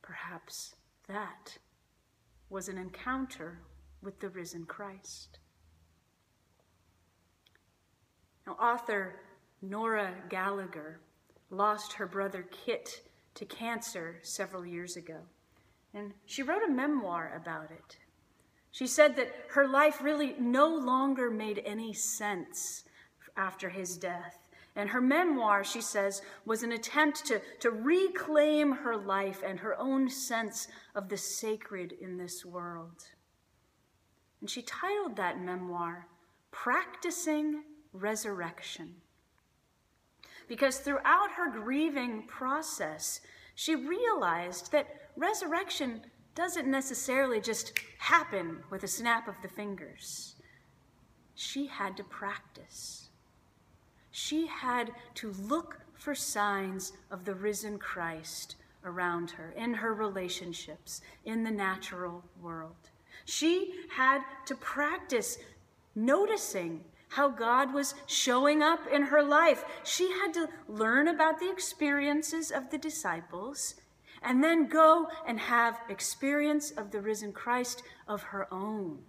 Perhaps 0.01 0.75
that 1.07 1.57
was 2.49 2.67
an 2.67 2.77
encounter 2.77 3.61
with 4.01 4.19
the 4.19 4.29
risen 4.29 4.65
Christ. 4.65 5.39
Now, 8.40 8.40
author 8.59 9.15
Nora 9.61 10.13
Gallagher 10.29 10.99
lost 11.49 11.93
her 11.93 12.07
brother 12.07 12.45
Kit 12.51 13.01
to 13.35 13.45
cancer 13.45 14.19
several 14.23 14.65
years 14.65 14.95
ago. 14.95 15.19
And 15.93 16.13
she 16.25 16.43
wrote 16.43 16.63
a 16.63 16.71
memoir 16.71 17.33
about 17.35 17.71
it. 17.71 17.97
She 18.71 18.87
said 18.87 19.15
that 19.17 19.33
her 19.49 19.67
life 19.67 20.01
really 20.01 20.35
no 20.39 20.67
longer 20.67 21.29
made 21.29 21.61
any 21.65 21.93
sense 21.93 22.85
after 23.35 23.69
his 23.69 23.97
death. 23.97 24.37
And 24.75 24.89
her 24.89 25.01
memoir, 25.01 25.65
she 25.65 25.81
says, 25.81 26.21
was 26.45 26.63
an 26.63 26.71
attempt 26.71 27.25
to, 27.25 27.41
to 27.59 27.69
reclaim 27.69 28.71
her 28.71 28.95
life 28.95 29.43
and 29.45 29.59
her 29.59 29.77
own 29.77 30.09
sense 30.09 30.69
of 30.95 31.09
the 31.09 31.17
sacred 31.17 31.91
in 31.91 32.17
this 32.17 32.45
world. 32.45 33.07
And 34.39 34.49
she 34.49 34.61
titled 34.61 35.17
that 35.17 35.41
memoir, 35.41 36.07
Practicing 36.51 37.63
Resurrection. 37.93 38.95
Because 40.47 40.79
throughout 40.79 41.31
her 41.35 41.49
grieving 41.49 42.23
process, 42.27 43.21
she 43.55 43.75
realized 43.75 44.71
that 44.71 44.87
resurrection 45.15 46.01
doesn't 46.35 46.67
necessarily 46.67 47.41
just 47.41 47.73
happen 47.99 48.59
with 48.69 48.83
a 48.83 48.87
snap 48.87 49.27
of 49.27 49.35
the 49.41 49.47
fingers. 49.47 50.35
She 51.35 51.67
had 51.67 51.97
to 51.97 52.03
practice. 52.03 53.09
She 54.11 54.47
had 54.47 54.91
to 55.15 55.33
look 55.33 55.79
for 55.93 56.15
signs 56.15 56.93
of 57.11 57.25
the 57.25 57.35
risen 57.35 57.77
Christ 57.77 58.55
around 58.83 59.31
her, 59.31 59.53
in 59.55 59.73
her 59.75 59.93
relationships, 59.93 61.01
in 61.25 61.43
the 61.43 61.51
natural 61.51 62.23
world. 62.41 62.89
She 63.25 63.73
had 63.89 64.21
to 64.47 64.55
practice 64.55 65.37
noticing 65.95 66.83
how 67.11 67.27
God 67.27 67.73
was 67.73 67.93
showing 68.07 68.61
up 68.61 68.87
in 68.87 69.03
her 69.03 69.21
life. 69.21 69.65
She 69.83 70.09
had 70.11 70.33
to 70.33 70.47
learn 70.69 71.09
about 71.09 71.39
the 71.39 71.51
experiences 71.51 72.51
of 72.51 72.69
the 72.69 72.77
disciples 72.77 73.75
and 74.21 74.41
then 74.41 74.67
go 74.67 75.07
and 75.27 75.37
have 75.37 75.81
experience 75.89 76.71
of 76.71 76.91
the 76.91 77.01
risen 77.01 77.33
Christ 77.33 77.83
of 78.07 78.21
her 78.23 78.47
own. 78.53 78.99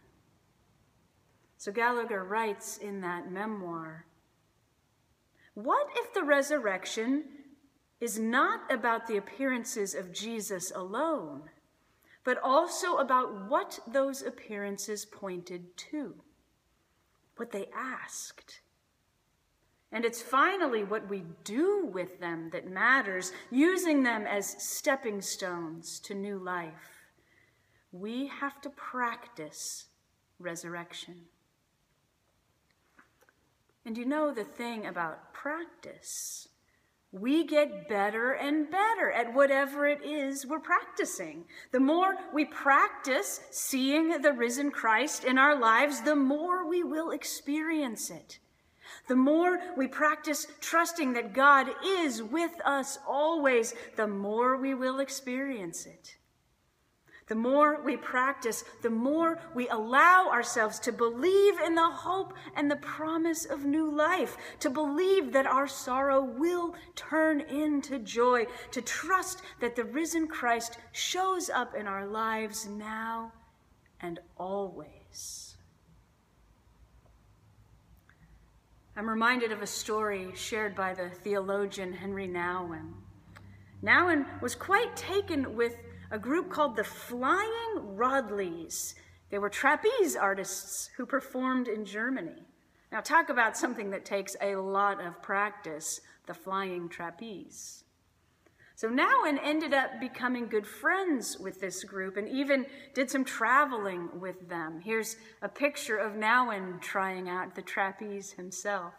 So 1.59 1.71
Gallagher 1.71 2.25
writes 2.25 2.77
in 2.77 3.03
that 3.03 3.31
memoir 3.31 4.07
What 5.55 5.87
if 5.95 6.13
the 6.13 6.25
resurrection 6.25 7.25
is 8.01 8.19
not 8.19 8.63
about 8.69 9.07
the 9.07 9.17
appearances 9.17 9.95
of 9.95 10.13
Jesus 10.13 10.73
alone, 10.75 11.43
but 12.25 12.37
also 12.43 12.97
about 12.97 13.49
what 13.49 13.79
those 13.87 14.23
appearances 14.23 15.05
pointed 15.05 15.77
to, 15.77 16.17
what 17.43 17.51
they 17.51 17.67
asked? 17.75 18.61
And 19.91 20.05
it's 20.05 20.23
finally 20.23 20.85
what 20.85 21.11
we 21.11 21.25
do 21.43 21.91
with 21.93 22.21
them 22.21 22.51
that 22.53 22.71
matters, 22.71 23.33
using 23.51 24.05
them 24.05 24.29
as 24.29 24.63
stepping 24.63 25.21
stones 25.21 25.99
to 26.05 26.15
new 26.15 26.39
life. 26.39 27.09
We 27.91 28.29
have 28.29 28.61
to 28.61 28.71
practice 28.71 29.87
resurrection. 30.39 31.23
And 33.85 33.99
you 33.99 34.05
know 34.05 34.33
the 34.33 34.45
thing 34.45 34.87
about 34.87 35.35
practice. 35.35 36.47
We 37.13 37.45
get 37.47 37.91
better 37.91 38.33
and 38.33 38.71
better 38.71 39.11
at 39.13 39.35
whatever 39.35 39.87
it 39.87 40.03
is 40.03 40.47
we're 40.47 40.59
practicing. 40.59 41.45
The 41.71 41.81
more 41.81 42.17
we 42.33 42.47
practice 42.47 43.43
seeing 43.51 44.23
the 44.23 44.33
risen 44.33 44.71
Christ 44.71 45.25
in 45.25 45.37
our 45.37 45.59
lives, 45.59 46.01
the 46.01 46.17
more 46.17 46.67
we 46.67 46.83
will 46.83 47.11
experience 47.11 48.11
it. 48.11 48.39
The 49.09 49.17
more 49.17 49.59
we 49.77 49.89
practice 49.89 50.47
trusting 50.61 51.13
that 51.13 51.35
God 51.35 51.67
is 51.85 52.23
with 52.23 52.53
us 52.65 52.99
always, 53.07 53.75
the 53.97 54.09
more 54.09 54.57
we 54.57 54.73
will 54.75 54.99
experience 54.99 55.85
it. 55.85 56.17
The 57.33 57.39
more 57.39 57.81
we 57.83 57.97
practice, 57.97 58.63
the 58.83 58.91
more 58.91 59.41
we 59.55 59.67
allow 59.71 60.29
ourselves 60.29 60.79
to 60.81 60.93
believe 60.93 61.59
in 61.61 61.75
the 61.75 61.89
hope 61.89 62.35
and 62.55 62.71
the 62.71 62.77
promise 62.77 63.47
of 63.47 63.65
new 63.65 63.91
life, 63.91 64.37
to 64.61 64.69
believe 64.69 65.33
that 65.33 65.47
our 65.47 65.67
sorrow 65.67 66.23
will 66.23 66.75
turn 66.95 67.41
into 67.41 67.99
joy, 68.01 68.45
to 68.73 68.83
trust 68.83 69.41
that 69.61 69.77
the 69.77 69.85
risen 69.85 70.29
Christ 70.29 70.77
shows 70.93 71.49
up 71.49 71.75
in 71.75 71.87
our 71.87 72.07
lives 72.07 72.67
now 72.67 73.33
and 73.99 74.21
always. 74.37 75.57
I'm 78.95 79.09
reminded 79.09 79.53
of 79.53 79.63
a 79.63 79.67
story 79.67 80.33
shared 80.35 80.77
by 80.77 80.93
the 80.93 81.09
theologian 81.09 81.95
Henri 81.95 82.29
Nouwen. 82.29 82.93
Nouwen 83.83 84.27
was 84.43 84.55
quite 84.55 84.95
taken 84.97 85.57
with 85.57 85.79
a 86.13 86.19
group 86.19 86.51
called 86.51 86.77
the 86.77 86.85
Flying 86.85 87.97
Rodleighs. 87.97 88.95
They 89.31 89.39
were 89.39 89.49
trapeze 89.49 90.15
artists 90.15 90.91
who 90.99 91.07
performed 91.07 91.69
in 91.69 91.87
Germany. 91.87 92.45
Now, 92.93 93.01
talk 93.01 93.31
about 93.31 93.57
something 93.57 93.91
that 93.91 94.05
takes 94.05 94.37
a 94.43 94.57
lot 94.57 95.05
of 95.05 95.23
practice 95.23 96.03
the 96.27 96.35
flying 96.35 96.91
trapeze. 96.91 97.85
So 98.75 98.89
Nouwen 98.89 99.39
ended 99.43 99.73
up 99.73 100.01
becoming 100.01 100.49
good 100.49 100.67
friends 100.67 101.39
with 101.39 101.61
this 101.61 101.83
group 101.83 102.19
and 102.19 102.29
even 102.29 102.67
did 102.95 103.11
some 103.11 103.25
traveling 103.25 104.21
with 104.21 104.49
them. 104.49 104.81
Here's 104.85 105.17
a 105.41 105.49
picture 105.49 105.97
of 105.97 106.13
Nouwen 106.13 106.81
trying 106.81 107.29
out 107.29 107.55
the 107.55 107.63
trapeze 107.63 108.33
himself. 108.33 108.95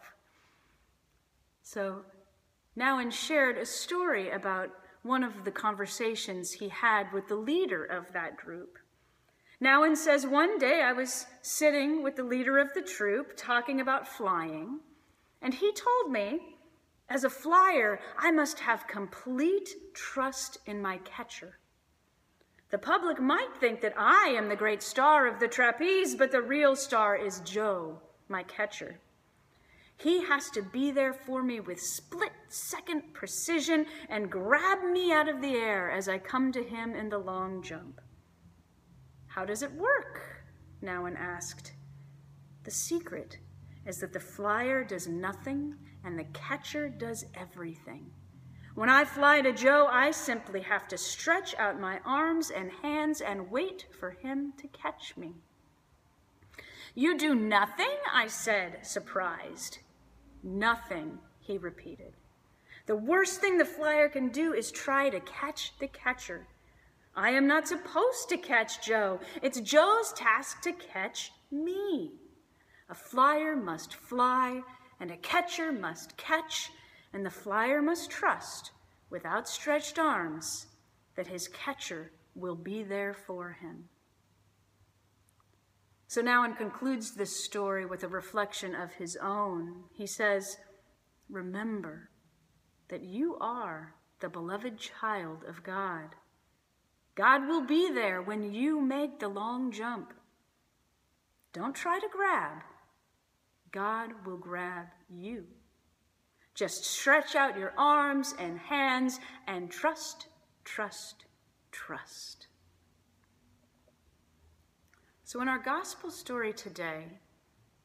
So 1.62 2.02
Nouwen 2.76 3.12
shared 3.12 3.56
a 3.56 3.66
story 3.66 4.30
about 4.30 4.70
one 5.04 5.22
of 5.22 5.44
the 5.44 5.50
conversations 5.52 6.52
he 6.52 6.68
had 6.68 7.12
with 7.12 7.28
the 7.28 7.36
leader 7.36 7.84
of 7.84 8.12
that 8.12 8.36
group. 8.36 8.78
Nouwen 9.62 9.96
says, 9.96 10.26
One 10.26 10.58
day 10.58 10.82
I 10.82 10.92
was 10.92 11.26
sitting 11.42 12.02
with 12.02 12.16
the 12.16 12.24
leader 12.24 12.58
of 12.58 12.72
the 12.74 12.82
troop 12.82 13.34
talking 13.36 13.80
about 13.80 14.08
flying, 14.08 14.80
and 15.40 15.54
he 15.54 15.72
told 15.72 16.10
me, 16.10 16.40
as 17.08 17.22
a 17.22 17.30
flyer, 17.30 18.00
I 18.18 18.30
must 18.30 18.60
have 18.60 18.88
complete 18.88 19.68
trust 19.92 20.56
in 20.64 20.80
my 20.80 20.96
catcher. 20.98 21.58
The 22.70 22.78
public 22.78 23.20
might 23.20 23.54
think 23.60 23.82
that 23.82 23.94
I 23.96 24.34
am 24.36 24.48
the 24.48 24.56
great 24.56 24.82
star 24.82 25.26
of 25.26 25.38
the 25.38 25.46
trapeze, 25.46 26.14
but 26.14 26.32
the 26.32 26.42
real 26.42 26.74
star 26.74 27.14
is 27.14 27.40
Joe, 27.40 28.00
my 28.28 28.42
catcher. 28.42 28.98
He 29.96 30.24
has 30.24 30.50
to 30.50 30.62
be 30.62 30.90
there 30.90 31.12
for 31.12 31.42
me 31.42 31.60
with 31.60 31.80
split 31.80 32.32
second 32.48 33.14
precision 33.14 33.86
and 34.08 34.30
grab 34.30 34.84
me 34.84 35.12
out 35.12 35.28
of 35.28 35.40
the 35.40 35.54
air 35.54 35.90
as 35.90 36.08
I 36.08 36.18
come 36.18 36.52
to 36.52 36.62
him 36.62 36.94
in 36.94 37.08
the 37.08 37.18
long 37.18 37.62
jump. 37.62 38.00
How 39.28 39.44
does 39.44 39.62
it 39.62 39.72
work? 39.72 40.44
Nouwen 40.82 41.16
asked. 41.18 41.72
The 42.64 42.70
secret 42.70 43.38
is 43.86 43.98
that 43.98 44.12
the 44.12 44.20
flyer 44.20 44.84
does 44.84 45.08
nothing 45.08 45.74
and 46.04 46.18
the 46.18 46.24
catcher 46.24 46.88
does 46.88 47.24
everything. 47.34 48.10
When 48.74 48.88
I 48.88 49.04
fly 49.04 49.40
to 49.40 49.52
Joe, 49.52 49.86
I 49.90 50.10
simply 50.10 50.60
have 50.62 50.88
to 50.88 50.98
stretch 50.98 51.54
out 51.56 51.80
my 51.80 52.00
arms 52.04 52.50
and 52.50 52.70
hands 52.82 53.20
and 53.20 53.50
wait 53.50 53.86
for 53.98 54.10
him 54.10 54.52
to 54.58 54.66
catch 54.68 55.16
me. 55.16 55.34
You 56.94 57.16
do 57.16 57.34
nothing? 57.34 57.96
I 58.12 58.26
said, 58.26 58.84
surprised. 58.84 59.78
Nothing, 60.44 61.18
he 61.40 61.56
repeated. 61.56 62.12
The 62.84 62.94
worst 62.94 63.40
thing 63.40 63.56
the 63.56 63.64
flyer 63.64 64.10
can 64.10 64.28
do 64.28 64.52
is 64.52 64.70
try 64.70 65.08
to 65.08 65.20
catch 65.20 65.72
the 65.78 65.88
catcher. 65.88 66.46
I 67.16 67.30
am 67.30 67.46
not 67.46 67.66
supposed 67.66 68.28
to 68.28 68.36
catch 68.36 68.84
Joe. 68.84 69.20
It's 69.40 69.58
Joe's 69.60 70.12
task 70.12 70.60
to 70.62 70.72
catch 70.72 71.32
me. 71.50 72.10
A 72.90 72.94
flyer 72.94 73.56
must 73.56 73.94
fly, 73.94 74.60
and 75.00 75.10
a 75.10 75.16
catcher 75.16 75.72
must 75.72 76.18
catch, 76.18 76.70
and 77.14 77.24
the 77.24 77.30
flyer 77.30 77.80
must 77.80 78.10
trust, 78.10 78.72
with 79.08 79.24
outstretched 79.24 79.98
arms, 79.98 80.66
that 81.16 81.28
his 81.28 81.48
catcher 81.48 82.10
will 82.34 82.56
be 82.56 82.82
there 82.82 83.14
for 83.14 83.52
him. 83.52 83.88
So 86.14 86.22
Nouwen 86.22 86.56
concludes 86.56 87.10
this 87.10 87.44
story 87.44 87.84
with 87.84 88.04
a 88.04 88.08
reflection 88.08 88.72
of 88.72 88.92
his 88.92 89.18
own. 89.20 89.82
He 89.92 90.06
says, 90.06 90.58
Remember 91.28 92.08
that 92.86 93.02
you 93.02 93.36
are 93.40 93.96
the 94.20 94.28
beloved 94.28 94.78
child 94.78 95.38
of 95.48 95.64
God. 95.64 96.14
God 97.16 97.48
will 97.48 97.66
be 97.66 97.90
there 97.90 98.22
when 98.22 98.54
you 98.54 98.80
make 98.80 99.18
the 99.18 99.26
long 99.26 99.72
jump. 99.72 100.14
Don't 101.52 101.74
try 101.74 101.98
to 101.98 102.06
grab, 102.12 102.62
God 103.72 104.10
will 104.24 104.38
grab 104.38 104.86
you. 105.10 105.46
Just 106.54 106.84
stretch 106.84 107.34
out 107.34 107.58
your 107.58 107.74
arms 107.76 108.36
and 108.38 108.56
hands 108.60 109.18
and 109.48 109.68
trust, 109.68 110.28
trust, 110.62 111.24
trust. 111.72 112.46
So, 115.24 115.40
in 115.40 115.48
our 115.48 115.58
gospel 115.58 116.10
story 116.10 116.52
today, 116.52 117.06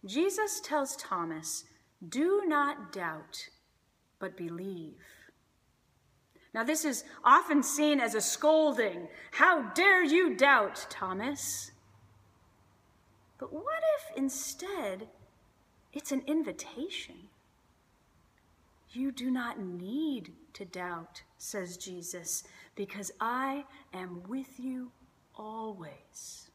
Jesus 0.06 0.60
tells 0.60 0.98
Thomas, 0.98 1.64
Do 2.08 2.44
not 2.46 2.92
doubt, 2.92 3.48
but 4.20 4.36
believe. 4.36 5.00
Now, 6.54 6.66
this 6.66 6.84
is 6.84 7.06
often 7.24 7.64
seen 7.64 8.02
as 8.02 8.14
a 8.14 8.22
scolding. 8.22 9.08
How 9.32 9.70
dare 9.70 10.04
you 10.04 10.36
doubt, 10.36 10.86
Thomas? 10.90 11.72
But 13.38 13.54
what 13.54 13.84
if 13.98 14.18
instead 14.18 15.08
it's 15.94 16.12
an 16.12 16.24
invitation? 16.28 17.30
You 18.92 19.14
do 19.14 19.32
not 19.32 19.62
need 19.62 20.34
to 20.54 20.66
doubt, 20.66 21.22
says 21.38 21.78
Jesus, 21.78 22.44
because 22.76 23.12
I 23.22 23.64
am 23.94 24.24
with 24.28 24.60
you 24.60 24.92
always. 25.36 26.49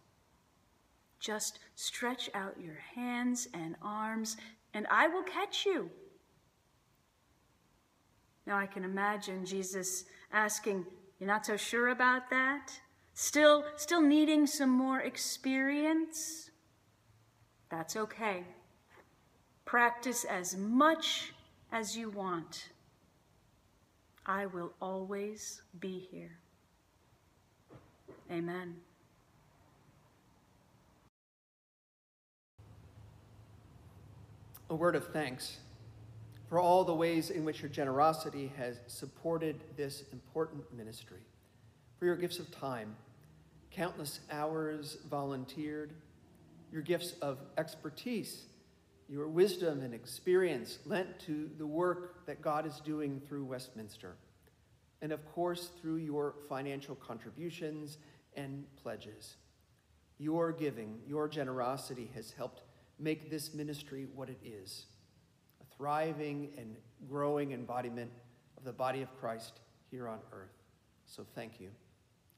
Just 1.25 1.59
stretch 1.75 2.29
out 2.35 2.61
your 2.61 2.77
hands 2.95 3.49
and 3.55 3.77
arms, 3.81 4.37
and 4.75 4.87
I 4.91 5.09
will 5.09 5.23
catch 5.23 5.65
you. 5.65 5.89
Now 8.47 8.59
I 8.59 8.67
can 8.67 8.85
imagine 8.85 9.47
Jesus 9.47 10.05
asking, 10.35 10.85
You're 11.19 11.27
not 11.27 11.47
so 11.47 11.57
sure 11.57 11.89
about 11.89 12.29
that? 12.29 12.73
Still, 13.15 13.65
still 13.77 14.03
needing 14.03 14.47
some 14.47 14.69
more 14.69 15.01
experience? 15.01 16.51
That's 17.71 17.97
okay. 17.97 18.45
Practice 19.65 20.25
as 20.25 20.55
much 20.59 21.33
as 21.73 21.97
you 21.97 22.11
want. 22.11 22.69
I 24.27 24.45
will 24.45 24.75
always 24.79 25.63
be 25.81 26.07
here. 26.11 26.39
Amen. 28.31 28.75
A 34.71 34.75
word 34.75 34.97
of 34.97 35.07
thanks 35.09 35.59
for 36.49 36.59
all 36.59 36.85
the 36.85 36.95
ways 36.95 37.31
in 37.31 37.45
which 37.45 37.61
your 37.61 37.71
generosity 37.71 38.53
has 38.57 38.81
supported 38.87 39.61
this 39.77 40.05
important 40.13 40.63
ministry, 40.77 41.21
for 41.99 42.07
your 42.07 42.17
gifts 42.17 42.39
of 42.39 42.51
time, 42.51 42.95
countless 43.71 44.21
hours 44.31 44.99
volunteered, 45.11 45.93
your 46.73 46.83
gifts 46.83 47.15
of 47.23 47.39
expertise 47.57 48.45
your 49.09 49.29
wisdom 49.29 49.83
and 49.83 49.95
experience 49.95 50.79
lent 50.87 51.19
to 51.21 51.51
the 51.59 51.67
work 51.67 52.27
that 52.27 52.41
God 52.41 52.67
is 52.67 52.81
doing 52.81 53.21
through 53.27 53.45
Westminster. 53.45 54.17
And 55.03 55.13
of 55.13 55.25
course, 55.33 55.71
through 55.81 55.97
your 55.97 56.35
financial 56.49 56.95
contributions 56.95 57.99
and 58.35 58.65
pledges. 58.83 59.37
Your 60.19 60.53
giving, 60.53 61.01
your 61.07 61.29
generosity 61.29 62.11
has 62.15 62.33
helped 62.33 62.63
make 62.99 63.31
this 63.31 63.55
ministry 63.55 64.07
what 64.15 64.29
it 64.29 64.39
is 64.45 64.87
a 65.61 65.77
thriving 65.77 66.51
and 66.57 66.77
growing 67.09 67.53
embodiment 67.53 68.11
of 68.57 68.65
the 68.65 68.73
body 68.73 69.03
of 69.03 69.15
Christ 69.21 69.61
here 69.91 70.09
on 70.09 70.19
earth. 70.33 70.53
So 71.07 71.25
thank 71.35 71.61
you. 71.61 71.69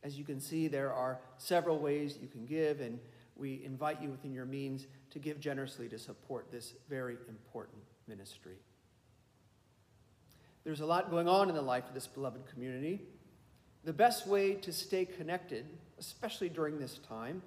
As 0.02 0.18
you 0.18 0.24
can 0.24 0.40
see, 0.40 0.68
there 0.68 0.92
are 0.92 1.18
several 1.38 1.78
ways 1.78 2.18
you 2.20 2.28
can 2.28 2.46
give, 2.46 2.80
and 2.80 2.98
we 3.36 3.62
invite 3.64 4.02
you 4.02 4.10
within 4.10 4.32
your 4.32 4.44
means 4.44 4.86
to 5.10 5.18
give 5.18 5.40
generously 5.40 5.88
to 5.88 5.98
support 5.98 6.50
this 6.50 6.74
very 6.88 7.16
important 7.28 7.82
ministry. 8.06 8.56
There's 10.64 10.80
a 10.80 10.86
lot 10.86 11.10
going 11.10 11.28
on 11.28 11.48
in 11.48 11.54
the 11.54 11.62
life 11.62 11.84
of 11.88 11.94
this 11.94 12.06
beloved 12.06 12.46
community. 12.52 13.02
The 13.84 13.92
best 13.92 14.26
way 14.26 14.54
to 14.54 14.72
stay 14.72 15.04
connected, 15.04 15.64
especially 15.98 16.48
during 16.48 16.78
this 16.78 16.98
time, 16.98 17.42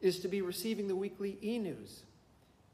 is 0.00 0.18
to 0.20 0.28
be 0.28 0.42
receiving 0.42 0.88
the 0.88 0.96
weekly 0.96 1.38
e 1.42 1.58
news. 1.58 2.02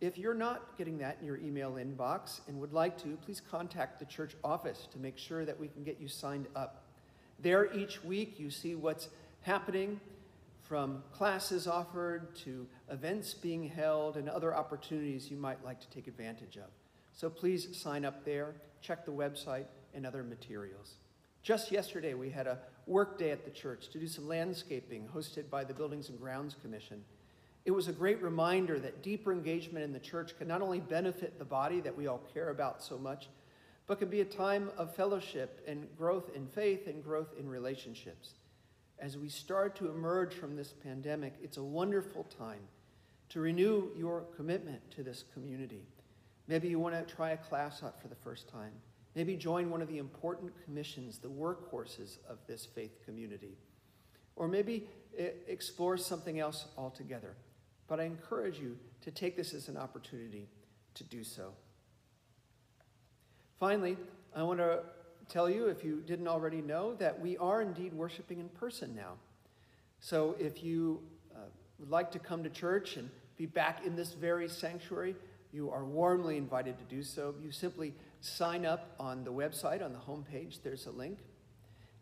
If 0.03 0.19
you're 0.19 0.35
not 0.35 0.77
getting 0.77 0.99
that 0.99 1.19
in 1.21 1.27
your 1.29 1.37
email 1.37 1.75
inbox 1.75 2.41
and 2.49 2.59
would 2.61 2.73
like 2.73 3.01
to, 3.05 3.17
please 3.25 3.41
contact 3.41 4.01
the 4.01 4.05
church 4.05 4.35
office 4.43 4.89
to 4.91 4.99
make 4.99 5.17
sure 5.17 5.45
that 5.45 5.61
we 5.61 5.69
can 5.69 5.85
get 5.85 6.01
you 6.01 6.09
signed 6.09 6.49
up. 6.57 6.83
There, 7.39 7.73
each 7.73 8.03
week, 8.03 8.41
you 8.41 8.51
see 8.51 8.75
what's 8.75 9.11
happening 9.43 10.01
from 10.61 11.05
classes 11.13 11.69
offered 11.69 12.35
to 12.39 12.67
events 12.91 13.33
being 13.33 13.69
held 13.69 14.17
and 14.17 14.29
other 14.29 14.53
opportunities 14.57 15.31
you 15.31 15.37
might 15.37 15.65
like 15.65 15.79
to 15.79 15.91
take 15.91 16.09
advantage 16.09 16.57
of. 16.57 16.71
So 17.13 17.31
please 17.31 17.69
sign 17.77 18.05
up 18.05 18.25
there, 18.25 18.57
check 18.81 19.07
the 19.07 19.13
website, 19.13 19.67
and 19.95 20.05
other 20.05 20.25
materials. 20.25 20.95
Just 21.45 21.71
yesterday, 21.71 22.15
we 22.15 22.29
had 22.29 22.49
a 22.49 22.59
work 22.89 23.19
day 23.19 23.31
at 23.31 23.45
the 23.45 23.53
church 23.53 23.89
to 23.91 24.01
do 24.01 24.09
some 24.09 24.27
landscaping 24.27 25.09
hosted 25.15 25.49
by 25.49 25.63
the 25.63 25.75
Buildings 25.75 26.09
and 26.09 26.19
Grounds 26.19 26.57
Commission. 26.61 27.05
It 27.65 27.71
was 27.71 27.87
a 27.87 27.93
great 27.93 28.21
reminder 28.21 28.81
that 28.81 29.03
deeper 29.03 29.33
engagement 29.33 29.85
in 29.85 29.93
the 29.93 30.01
church 30.01 30.37
can 30.37 30.49
not 30.49 30.63
only 30.63 30.81
benefit 30.81 31.39
the 31.39 31.45
body 31.45 31.81
that 31.81 31.97
we 31.97 32.09
all 32.09 32.23
care 32.35 32.51
about 32.51 32.83
so 32.83 32.99
much, 32.99 33.29
but 33.87 33.99
can 33.99 34.09
be 34.09 34.21
a 34.21 34.25
time 34.25 34.71
of 34.77 34.95
fellowship 34.95 35.63
and 35.67 35.87
growth 35.97 36.31
in 36.35 36.47
faith 36.47 36.87
and 36.89 37.05
growth 37.05 37.35
in 37.39 37.49
relationships. 37.49 38.35
As 38.99 39.17
we 39.17 39.29
start 39.29 39.77
to 39.77 39.91
emerge 39.91 40.35
from 40.35 40.57
this 40.57 40.73
pandemic, 40.73 41.35
it's 41.43 41.57
a 41.57 41.63
wonderful 41.63 42.25
time 42.25 42.61
to 43.29 43.41
renew 43.41 43.91
your 43.97 44.23
commitment 44.37 44.81
to 44.93 45.03
this 45.03 45.25
community. 45.33 45.83
Maybe 46.49 46.69
you 46.69 46.79
want 46.79 46.95
to 46.95 47.15
try 47.15 47.31
a 47.31 47.37
class 47.37 47.83
out 47.83 48.01
for 48.01 48.09
the 48.09 48.15
first 48.17 48.49
time. 48.49 48.73
Maybe 49.15 49.37
join 49.37 49.71
one 49.71 49.83
of 49.83 49.89
the 49.89 49.99
important 49.99 50.53
commissions, 50.65 51.19
the 51.19 51.29
workhorses 51.29 52.19
of 52.29 52.39
this 52.47 52.67
faith 52.67 53.05
community. 53.05 53.57
Or 54.37 54.49
maybe 54.49 54.89
eh, 55.17 55.29
explore 55.47 55.97
something 55.97 56.41
else 56.41 56.67
altogether. 56.77 57.35
But 57.93 58.01
I 58.01 58.05
encourage 58.05 58.59
you 58.59 58.79
to 59.03 59.11
take 59.11 59.37
this 59.37 59.53
as 59.53 59.69
an 59.69 59.77
opportunity 59.77 60.49
to 60.95 61.05
do 61.05 61.23
so. 61.23 61.53
Finally, 63.61 63.99
I 64.35 64.43
want 64.45 64.61
to 64.61 64.81
tell 65.29 65.51
you, 65.51 65.67
if 65.67 65.85
you 65.85 66.03
didn't 66.07 66.27
already 66.27 66.63
know, 66.63 66.95
that 66.95 67.21
we 67.21 67.37
are 67.37 67.61
indeed 67.61 67.93
worshiping 67.93 68.41
in 68.41 68.49
person 68.49 68.97
now. 68.97 69.17
So 70.01 70.37
if 70.41 70.65
you 70.65 71.03
uh, 71.37 71.41
would 71.81 71.91
like 71.91 72.11
to 72.13 72.19
come 72.19 72.43
to 72.45 72.49
church 72.49 72.97
and 72.97 73.11
be 73.37 73.45
back 73.45 73.85
in 73.85 73.95
this 73.95 74.15
very 74.15 74.49
sanctuary, 74.49 75.15
you 75.53 75.71
are 75.71 75.85
warmly 75.85 76.39
invited 76.39 76.79
to 76.79 76.85
do 76.85 77.03
so. 77.03 77.35
You 77.45 77.53
simply 77.53 77.93
sign 78.23 78.65
up 78.65 78.95
on 78.99 79.23
the 79.23 79.33
website, 79.35 79.85
on 79.85 79.93
the 79.93 79.99
homepage, 79.99 80.63
there's 80.63 80.87
a 80.87 80.93
link. 80.93 81.19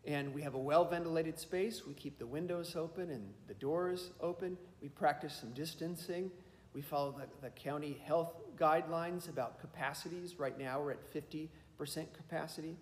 And 0.05 0.33
we 0.33 0.41
have 0.41 0.55
a 0.55 0.59
well 0.59 0.85
ventilated 0.85 1.37
space. 1.39 1.85
We 1.85 1.93
keep 1.93 2.17
the 2.17 2.25
windows 2.25 2.75
open 2.75 3.11
and 3.11 3.33
the 3.47 3.53
doors 3.53 4.11
open. 4.19 4.57
We 4.81 4.89
practice 4.89 5.37
some 5.39 5.51
distancing. 5.51 6.31
We 6.73 6.81
follow 6.81 7.11
the, 7.11 7.27
the 7.41 7.49
county 7.51 8.01
health 8.05 8.33
guidelines 8.57 9.29
about 9.29 9.59
capacities. 9.59 10.39
Right 10.39 10.57
now, 10.57 10.81
we're 10.81 10.91
at 10.91 11.13
50% 11.13 11.49
capacity. 12.13 12.77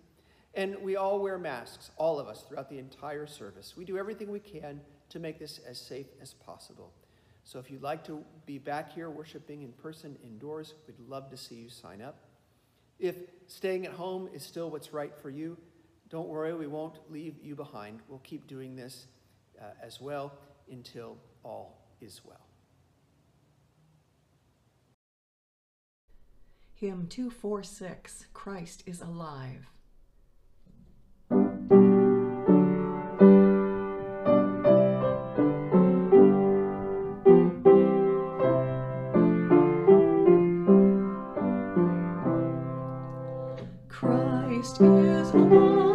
And 0.54 0.76
we 0.82 0.96
all 0.96 1.20
wear 1.20 1.38
masks, 1.38 1.90
all 1.96 2.18
of 2.18 2.26
us, 2.26 2.42
throughout 2.42 2.68
the 2.68 2.78
entire 2.78 3.26
service. 3.26 3.74
We 3.76 3.84
do 3.84 3.98
everything 3.98 4.30
we 4.30 4.40
can 4.40 4.80
to 5.10 5.18
make 5.18 5.38
this 5.38 5.60
as 5.66 5.78
safe 5.78 6.06
as 6.20 6.34
possible. 6.34 6.92
So 7.44 7.58
if 7.58 7.70
you'd 7.70 7.82
like 7.82 8.04
to 8.04 8.24
be 8.46 8.58
back 8.58 8.92
here 8.92 9.10
worshiping 9.10 9.62
in 9.62 9.72
person 9.72 10.16
indoors, 10.22 10.74
we'd 10.86 10.98
love 11.08 11.30
to 11.30 11.36
see 11.36 11.56
you 11.56 11.68
sign 11.68 12.00
up. 12.00 12.16
If 12.98 13.16
staying 13.46 13.86
at 13.86 13.92
home 13.92 14.28
is 14.32 14.42
still 14.42 14.70
what's 14.70 14.92
right 14.92 15.12
for 15.20 15.30
you, 15.30 15.56
don't 16.10 16.28
worry, 16.28 16.52
we 16.52 16.66
won't 16.66 16.98
leave 17.08 17.36
you 17.40 17.54
behind. 17.54 18.00
We'll 18.08 18.18
keep 18.18 18.48
doing 18.48 18.74
this 18.74 19.06
uh, 19.60 19.66
as 19.80 20.00
well 20.00 20.32
until 20.70 21.16
all 21.44 21.86
is 22.00 22.20
well. 22.24 22.46
Hymn 26.74 27.06
246 27.08 28.26
Christ 28.32 28.82
is 28.86 29.02
Alive. 29.02 29.66
Christ 43.88 44.80
is 44.80 45.30
to 45.32 45.89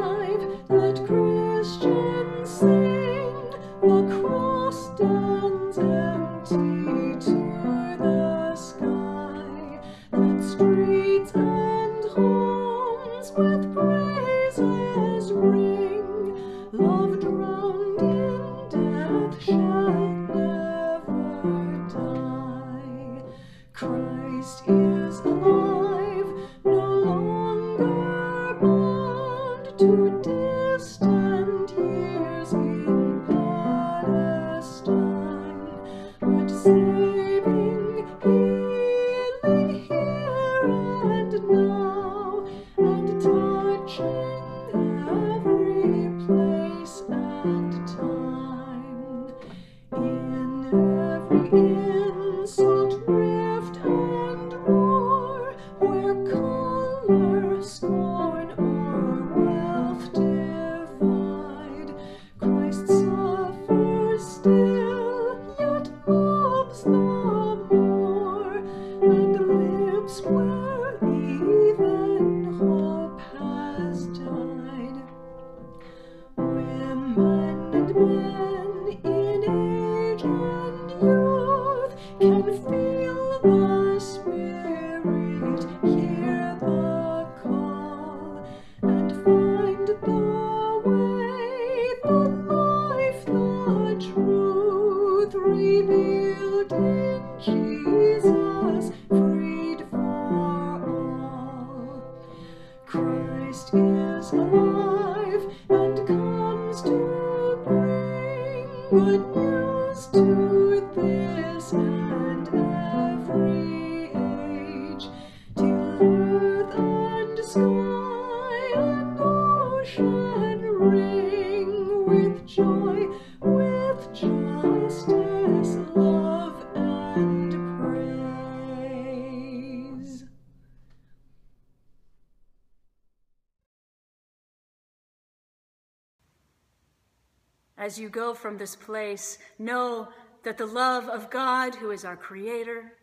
As 137.86 138.00
you 138.00 138.10
go 138.10 138.34
from 138.34 138.58
this 138.58 138.76
place, 138.76 139.38
know 139.60 140.08
that 140.42 140.58
the 140.58 140.66
love 140.66 141.08
of 141.08 141.30
God, 141.30 141.76
who 141.76 141.92
is 141.92 142.04
our 142.04 142.18
Creator, 142.18 142.94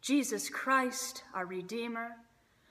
Jesus 0.00 0.48
Christ, 0.48 1.24
our 1.34 1.44
Redeemer, 1.44 2.12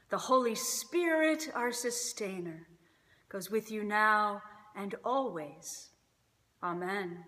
the 0.09 0.17
Holy 0.17 0.55
Spirit, 0.55 1.51
our 1.53 1.71
Sustainer, 1.71 2.67
goes 3.31 3.51
with 3.51 3.69
you 3.69 3.83
now 3.83 4.41
and 4.75 4.95
always. 5.05 5.89
Amen. 6.63 7.23